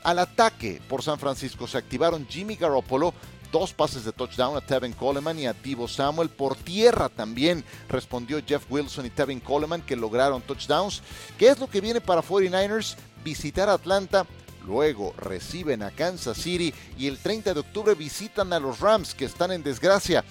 Al 0.04 0.20
ataque 0.20 0.80
por 0.88 1.02
San 1.02 1.18
Francisco 1.18 1.66
se 1.66 1.80
activaron 1.80 2.28
Jimmy 2.28 2.56
Garoppolo, 2.56 3.16
dos 3.52 3.74
pases 3.74 4.06
de 4.06 4.12
touchdown 4.12 4.56
a 4.56 4.62
Tevin 4.62 4.94
Coleman 4.94 5.40
y 5.40 5.48
a 5.48 5.54
Divo 5.54 5.88
Samuel. 5.88 6.30
Por 6.30 6.56
tierra 6.56 7.10
también 7.10 7.66
respondió 7.90 8.40
Jeff 8.46 8.64
Wilson 8.70 9.08
y 9.08 9.10
Tevin 9.10 9.40
Coleman 9.40 9.82
que 9.82 9.96
lograron 9.96 10.44
touchdowns. 10.44 11.02
¿Qué 11.40 11.48
es 11.48 11.60
lo 11.60 11.66
que 11.66 11.82
viene 11.82 12.00
para 12.00 12.22
49ers? 12.22 12.96
Visitar 13.24 13.68
Atlanta. 13.68 14.28
Luego 14.68 15.16
reciben 15.18 15.82
a 15.82 15.90
Kansas 15.90 16.38
City 16.38 16.72
y 16.96 17.08
el 17.08 17.18
30 17.18 17.56
de 17.56 17.60
octubre 17.60 17.96
visitan 17.96 18.54
a 18.54 18.60
los 18.60 18.80
Rams 18.80 19.16
que 19.16 19.26
están 19.26 19.52
en 19.52 19.64
desgracia. 19.64 20.24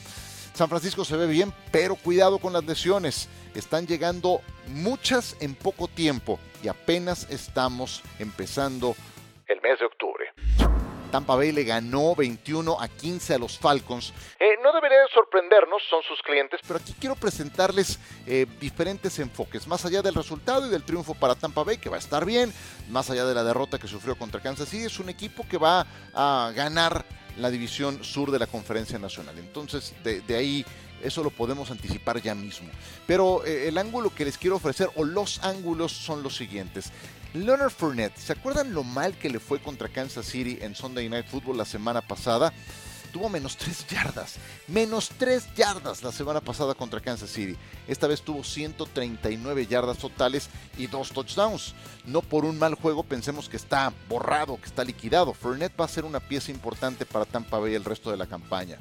San 0.55 0.69
Francisco 0.69 1.05
se 1.05 1.17
ve 1.17 1.27
bien, 1.27 1.53
pero 1.71 1.97
cuidado 1.97 2.39
con 2.39 2.53
las 2.53 2.65
lesiones. 2.65 3.29
Están 3.55 3.87
llegando 3.87 4.41
muchas 4.69 5.37
en 5.41 5.55
poco 5.55 5.89
tiempo 5.89 6.39
y 6.63 6.69
apenas 6.69 7.29
estamos 7.31 8.03
empezando 8.19 8.95
el 9.47 9.61
mes 9.63 9.79
de 9.79 9.87
octubre. 9.87 10.27
Tampa 11.11 11.35
Bay 11.35 11.51
le 11.51 11.65
ganó 11.65 12.15
21 12.15 12.81
a 12.81 12.89
15 12.89 13.35
a 13.35 13.39
los 13.39 13.59
Falcons. 13.59 14.15
Debería 14.81 15.07
sorprendernos, 15.13 15.83
son 15.91 16.03
sus 16.03 16.23
clientes, 16.23 16.59
pero 16.67 16.79
aquí 16.79 16.95
quiero 16.99 17.15
presentarles 17.15 17.99
eh, 18.27 18.47
diferentes 18.59 19.19
enfoques, 19.19 19.67
más 19.67 19.85
allá 19.85 20.01
del 20.01 20.15
resultado 20.15 20.67
y 20.67 20.71
del 20.71 20.85
triunfo 20.85 21.13
para 21.13 21.35
Tampa 21.35 21.65
Bay, 21.65 21.77
que 21.77 21.91
va 21.91 21.97
a 21.97 21.99
estar 21.99 22.25
bien, 22.25 22.51
más 22.89 23.11
allá 23.11 23.27
de 23.27 23.35
la 23.35 23.45
derrota 23.45 23.79
que 23.79 23.87
sufrió 23.87 24.17
contra 24.17 24.41
Kansas 24.41 24.71
City, 24.71 24.85
es 24.85 24.99
un 24.99 25.11
equipo 25.11 25.47
que 25.47 25.59
va 25.59 25.87
a 26.15 26.51
ganar 26.55 27.05
la 27.37 27.51
división 27.51 28.03
sur 28.03 28.31
de 28.31 28.39
la 28.39 28.47
conferencia 28.47 28.99
nacional. 28.99 29.37
Entonces, 29.39 29.93
de, 30.03 30.35
ahí 30.35 30.65
eso 31.03 31.23
lo 31.23 31.29
podemos 31.29 31.71
anticipar 31.71 32.23
ya 32.23 32.35
mismo. 32.35 32.71
Pero 33.07 33.45
eh, 33.45 33.69
el 33.69 33.77
ángulo 33.77 34.15
que 34.15 34.25
les 34.25 34.39
quiero 34.39 34.57
ofrecer, 34.57 34.89
o 34.95 35.05
los 35.05 35.45
ángulos, 35.45 35.93
son 35.93 36.23
los 36.23 36.37
siguientes. 36.37 36.91
Leonard 37.35 37.71
Fournette, 37.71 38.17
¿se 38.17 38.33
acuerdan 38.33 38.73
lo 38.73 38.83
mal 38.83 39.15
que 39.19 39.29
le 39.29 39.41
fue 39.41 39.61
contra 39.61 39.91
Kansas 39.91 40.25
City 40.25 40.59
en 40.63 40.75
Sunday 40.75 41.11
Night 41.11 41.27
Football 41.27 41.59
la 41.59 41.67
semana 41.67 42.01
pasada? 42.01 42.55
Tuvo 43.13 43.29
menos 43.29 43.57
3 43.57 43.87
yardas, 43.89 44.37
menos 44.69 45.11
3 45.19 45.55
yardas 45.55 46.03
la 46.03 46.13
semana 46.13 46.41
pasada 46.41 46.75
contra 46.75 47.01
Kansas 47.01 47.31
City. 47.31 47.57
Esta 47.89 48.07
vez 48.07 48.23
tuvo 48.23 48.45
139 48.45 49.67
yardas 49.67 49.99
totales 49.99 50.49
y 50.79 50.87
2 50.87 51.11
touchdowns. 51.11 51.75
No 52.07 52.23
por 52.23 52.45
un 52.45 52.59
mal 52.59 52.75
juego 52.75 53.03
pensemos 53.03 53.49
que 53.49 53.57
está 53.57 53.93
borrado, 54.09 54.61
que 54.61 54.67
está 54.67 54.85
liquidado. 54.85 55.35
Fournette 55.35 55.79
va 55.81 55.87
a 55.87 55.89
ser 55.89 56.05
una 56.05 56.21
pieza 56.21 56.53
importante 56.53 57.05
para 57.05 57.25
Tampa 57.25 57.59
Bay 57.59 57.75
el 57.75 57.85
resto 57.85 58.11
de 58.11 58.17
la 58.17 58.27
campaña. 58.27 58.79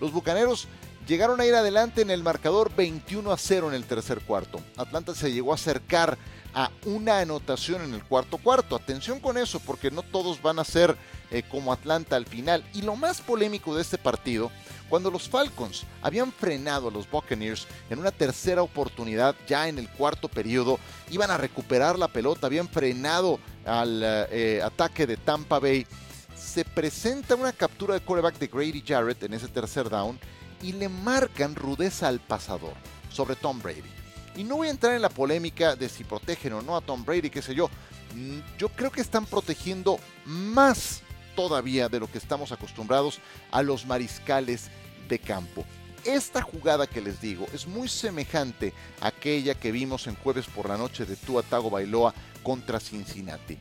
Los 0.00 0.12
Bucaneros 0.12 0.68
llegaron 1.06 1.40
a 1.40 1.46
ir 1.46 1.54
adelante 1.54 2.02
en 2.02 2.10
el 2.10 2.22
marcador 2.22 2.74
21 2.74 3.32
a 3.32 3.36
0 3.36 3.68
en 3.68 3.74
el 3.74 3.84
tercer 3.84 4.20
cuarto. 4.20 4.60
Atlanta 4.76 5.14
se 5.14 5.32
llegó 5.32 5.52
a 5.52 5.56
acercar 5.56 6.16
a 6.54 6.70
una 6.84 7.20
anotación 7.20 7.82
en 7.82 7.94
el 7.94 8.04
cuarto 8.04 8.38
cuarto. 8.38 8.76
Atención 8.76 9.20
con 9.20 9.38
eso, 9.38 9.60
porque 9.60 9.90
no 9.90 10.02
todos 10.02 10.40
van 10.42 10.58
a 10.58 10.64
ser 10.64 10.96
eh, 11.32 11.42
como 11.48 11.72
Atlanta 11.72 12.16
al 12.16 12.26
final. 12.26 12.62
Y 12.74 12.82
lo 12.82 12.94
más 12.94 13.22
polémico 13.22 13.74
de 13.74 13.80
este 13.80 13.96
partido, 13.96 14.50
cuando 14.90 15.10
los 15.10 15.28
Falcons 15.28 15.84
habían 16.02 16.30
frenado 16.30 16.88
a 16.88 16.90
los 16.90 17.10
Buccaneers 17.10 17.66
en 17.88 17.98
una 17.98 18.10
tercera 18.10 18.62
oportunidad 18.62 19.34
ya 19.48 19.66
en 19.66 19.78
el 19.78 19.88
cuarto 19.88 20.28
periodo, 20.28 20.78
iban 21.10 21.30
a 21.30 21.38
recuperar 21.38 21.98
la 21.98 22.08
pelota, 22.08 22.46
habían 22.46 22.68
frenado 22.68 23.40
al 23.64 24.02
eh, 24.04 24.60
ataque 24.62 25.06
de 25.06 25.16
Tampa 25.16 25.58
Bay. 25.58 25.86
Se 26.36 26.66
presenta 26.66 27.34
una 27.34 27.52
captura 27.52 27.94
de 27.94 28.00
quarterback 28.00 28.38
de 28.38 28.48
Grady 28.48 28.84
Jarrett 28.86 29.22
en 29.22 29.32
ese 29.32 29.48
tercer 29.48 29.88
down 29.88 30.18
y 30.60 30.72
le 30.72 30.90
marcan 30.90 31.54
rudeza 31.54 32.08
al 32.08 32.20
pasador 32.20 32.74
sobre 33.10 33.36
Tom 33.36 33.58
Brady. 33.62 33.90
Y 34.36 34.44
no 34.44 34.56
voy 34.56 34.68
a 34.68 34.70
entrar 34.72 34.94
en 34.94 35.02
la 35.02 35.08
polémica 35.08 35.76
de 35.76 35.88
si 35.88 36.04
protegen 36.04 36.52
o 36.52 36.60
no 36.60 36.76
a 36.76 36.82
Tom 36.82 37.04
Brady, 37.04 37.30
qué 37.30 37.40
sé 37.40 37.54
yo. 37.54 37.70
Mm, 38.14 38.40
yo 38.58 38.68
creo 38.68 38.90
que 38.90 39.00
están 39.00 39.24
protegiendo 39.24 39.98
más 40.26 41.00
todavía 41.34 41.88
de 41.88 42.00
lo 42.00 42.10
que 42.10 42.18
estamos 42.18 42.52
acostumbrados 42.52 43.20
a 43.50 43.62
los 43.62 43.86
mariscales 43.86 44.68
de 45.08 45.18
campo. 45.18 45.64
Esta 46.04 46.42
jugada 46.42 46.86
que 46.86 47.00
les 47.00 47.20
digo 47.20 47.46
es 47.52 47.66
muy 47.66 47.88
semejante 47.88 48.72
a 49.00 49.08
aquella 49.08 49.54
que 49.54 49.70
vimos 49.70 50.06
en 50.06 50.16
jueves 50.16 50.46
por 50.46 50.68
la 50.68 50.76
noche 50.76 51.06
de 51.06 51.16
Tua 51.16 51.42
Tago 51.42 51.70
Bailoa 51.70 52.12
contra 52.42 52.80
Cincinnati. 52.80 53.56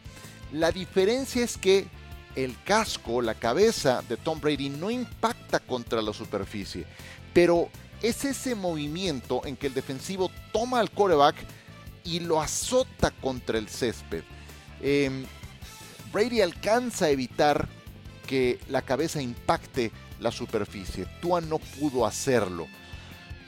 La 0.51 0.71
diferencia 0.71 1.43
es 1.43 1.57
que 1.57 1.87
el 2.35 2.55
casco, 2.63 3.21
la 3.21 3.35
cabeza 3.35 4.01
de 4.07 4.17
Tom 4.17 4.39
Brady 4.39 4.69
no 4.69 4.89
impacta 4.89 5.59
contra 5.59 6.01
la 6.01 6.13
superficie, 6.13 6.85
pero 7.33 7.69
es 8.01 8.25
ese 8.25 8.55
movimiento 8.55 9.41
en 9.45 9.55
que 9.55 9.67
el 9.67 9.73
defensivo 9.73 10.31
toma 10.51 10.79
al 10.79 10.91
coreback 10.91 11.35
y 12.03 12.19
lo 12.19 12.41
azota 12.41 13.11
contra 13.11 13.57
el 13.57 13.69
césped. 13.69 14.23
Em, 14.81 15.25
Brady 16.11 16.41
alcanza 16.41 17.05
a 17.05 17.09
evitar 17.09 17.67
que 18.27 18.59
la 18.69 18.81
cabeza 18.81 19.21
impacte 19.21 19.91
la 20.19 20.31
superficie. 20.31 21.05
Tua 21.21 21.41
no 21.41 21.59
pudo 21.59 22.05
hacerlo. 22.05 22.67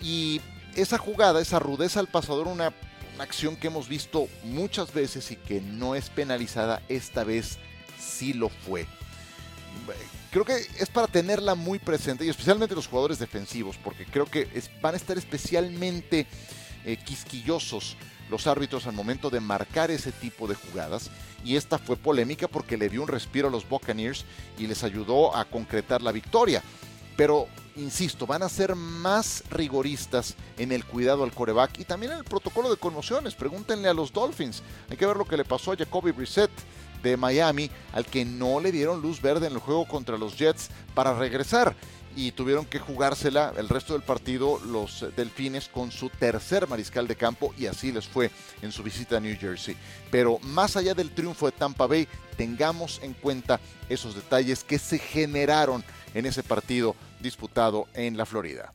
Y 0.02 0.42
esa 0.76 0.98
jugada, 0.98 1.42
esa 1.42 1.60
rudeza 1.60 2.00
al 2.00 2.08
pasador, 2.08 2.48
una, 2.48 2.74
acción 3.20 3.56
que 3.56 3.68
hemos 3.68 3.88
visto 3.88 4.28
muchas 4.44 4.92
veces 4.92 5.30
y 5.32 5.36
que 5.36 5.62
no 5.62 5.94
es 5.94 6.10
penalizada, 6.10 6.82
esta 6.90 7.24
vez 7.24 7.60
sí 8.00 8.34
lo 8.34 8.50
fue. 8.50 8.88
Creo 10.32 10.46
que 10.46 10.56
es 10.80 10.90
para 10.90 11.08
tenerla 11.08 11.54
muy 11.54 11.78
presente 11.78 12.26
y 12.26 12.30
especialmente 12.30 12.74
los 12.74 12.88
jugadores 12.88 13.20
defensivos, 13.20 13.78
porque 13.84 14.06
creo 14.06 14.26
que 14.26 14.48
van 14.82 14.96
a 14.96 14.98
estar 14.98 15.18
especialmente 15.18 16.26
eh, 16.86 16.98
quisquillosos 16.98 17.96
los 18.34 18.48
árbitros 18.48 18.88
al 18.88 18.94
momento 18.94 19.30
de 19.30 19.40
marcar 19.40 19.92
ese 19.92 20.12
tipo 20.12 20.48
de 20.48 20.56
jugadas. 20.56 21.12
Y 21.46 21.56
esta 21.56 21.78
fue 21.78 21.98
polémica 21.98 22.48
porque 22.48 22.78
le 22.78 22.90
dio 22.90 23.04
un 23.04 23.08
respiro 23.08 23.48
a 23.48 23.52
los 23.52 23.70
Buccaneers 23.70 24.26
y 24.58 24.66
les 24.66 24.84
ayudó 24.84 25.36
a 25.36 25.46
concretar 25.46 26.02
la 26.02 26.12
victoria. 26.12 26.64
Pero, 27.16 27.48
insisto, 27.76 28.26
van 28.26 28.42
a 28.42 28.50
ser 28.50 28.74
más 28.74 29.44
rigoristas 29.52 30.36
en 30.58 30.72
el 30.72 30.84
cuidado 30.84 31.24
al 31.24 31.32
coreback 31.32 31.78
y 31.78 31.86
también 31.86 32.14
en 32.14 32.18
el 32.18 32.24
protocolo 32.24 32.72
de 32.72 32.78
conmociones. 32.78 33.36
Pregúntenle 33.36 33.88
a 33.88 33.94
los 33.94 34.12
Dolphins. 34.12 34.64
Hay 34.90 34.98
que 34.98 35.06
ver 35.06 35.16
lo 35.18 35.26
que 35.26 35.38
le 35.38 35.46
pasó 35.46 35.72
a 35.72 35.78
Jacoby 35.78 36.12
Brissett 36.12 36.50
de 37.04 37.18
Miami, 37.18 37.70
al 37.92 38.06
que 38.06 38.26
no 38.26 38.60
le 38.60 38.72
dieron 38.72 39.00
luz 39.00 39.22
verde 39.22 39.46
en 39.46 39.54
el 39.54 39.60
juego 39.60 39.88
contra 39.88 40.18
los 40.18 40.38
Jets 40.38 40.70
para 40.96 41.14
regresar 41.14 41.76
y 42.16 42.32
tuvieron 42.32 42.66
que 42.66 42.80
jugársela 42.80 43.54
el 43.58 43.70
resto 43.70 43.94
del 43.94 44.02
partido 44.02 44.60
los 44.66 45.06
Delfines 45.16 45.68
con 45.68 45.92
su 45.92 46.10
tercer 46.10 46.68
mariscal 46.68 47.08
de 47.08 47.16
campo 47.16 47.54
y 47.58 47.68
así 47.68 47.92
les 47.92 48.08
fue 48.08 48.32
en 48.62 48.72
su 48.72 48.84
visita 48.84 49.18
a 49.18 49.20
New 49.20 49.38
Jersey. 49.40 49.76
Pero 50.12 50.40
más 50.40 50.76
allá 50.78 50.94
del 50.94 51.12
triunfo 51.12 51.46
de 51.46 51.52
Tampa 51.54 51.88
Bay, 51.88 52.08
tengamos 52.38 53.00
en 53.04 53.14
cuenta 53.14 53.60
esos 53.90 54.16
detalles 54.16 54.64
que 54.64 54.80
se 54.80 55.00
generaron 55.00 55.84
en 56.14 56.26
ese 56.26 56.44
partido 56.44 56.96
disputado 57.20 57.88
en 57.94 58.18
la 58.18 58.26
Florida. 58.26 58.74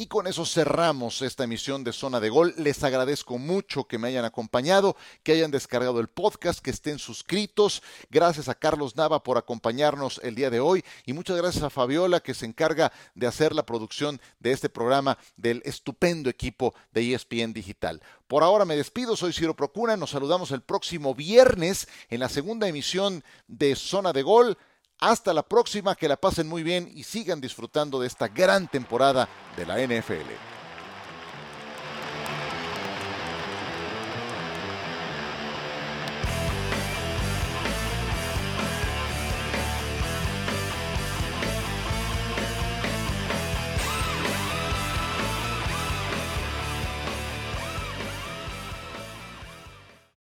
Y 0.00 0.06
con 0.06 0.26
eso 0.26 0.46
cerramos 0.46 1.20
esta 1.20 1.44
emisión 1.44 1.84
de 1.84 1.92
Zona 1.92 2.20
de 2.20 2.30
Gol. 2.30 2.54
Les 2.56 2.82
agradezco 2.84 3.36
mucho 3.36 3.84
que 3.84 3.98
me 3.98 4.08
hayan 4.08 4.24
acompañado, 4.24 4.96
que 5.22 5.32
hayan 5.32 5.50
descargado 5.50 6.00
el 6.00 6.08
podcast, 6.08 6.60
que 6.60 6.70
estén 6.70 6.98
suscritos. 6.98 7.82
Gracias 8.08 8.48
a 8.48 8.54
Carlos 8.54 8.96
Nava 8.96 9.22
por 9.22 9.36
acompañarnos 9.36 10.18
el 10.24 10.34
día 10.34 10.48
de 10.48 10.58
hoy 10.58 10.82
y 11.04 11.12
muchas 11.12 11.36
gracias 11.36 11.64
a 11.64 11.68
Fabiola 11.68 12.20
que 12.20 12.32
se 12.32 12.46
encarga 12.46 12.90
de 13.14 13.26
hacer 13.26 13.54
la 13.54 13.66
producción 13.66 14.22
de 14.38 14.52
este 14.52 14.70
programa 14.70 15.18
del 15.36 15.60
estupendo 15.66 16.30
equipo 16.30 16.74
de 16.92 17.12
ESPN 17.12 17.52
Digital. 17.52 18.00
Por 18.26 18.42
ahora 18.42 18.64
me 18.64 18.76
despido, 18.76 19.16
soy 19.16 19.34
Ciro 19.34 19.54
Procuna, 19.54 19.98
nos 19.98 20.12
saludamos 20.12 20.50
el 20.52 20.62
próximo 20.62 21.14
viernes 21.14 21.88
en 22.08 22.20
la 22.20 22.30
segunda 22.30 22.66
emisión 22.68 23.22
de 23.48 23.76
Zona 23.76 24.14
de 24.14 24.22
Gol. 24.22 24.56
Hasta 25.00 25.32
la 25.32 25.42
próxima, 25.42 25.94
que 25.94 26.08
la 26.08 26.18
pasen 26.18 26.46
muy 26.46 26.62
bien 26.62 26.90
y 26.94 27.04
sigan 27.04 27.40
disfrutando 27.40 27.98
de 28.00 28.06
esta 28.06 28.28
gran 28.28 28.68
temporada 28.68 29.28
de 29.56 29.64
la 29.64 29.78
NFL. 29.78 30.59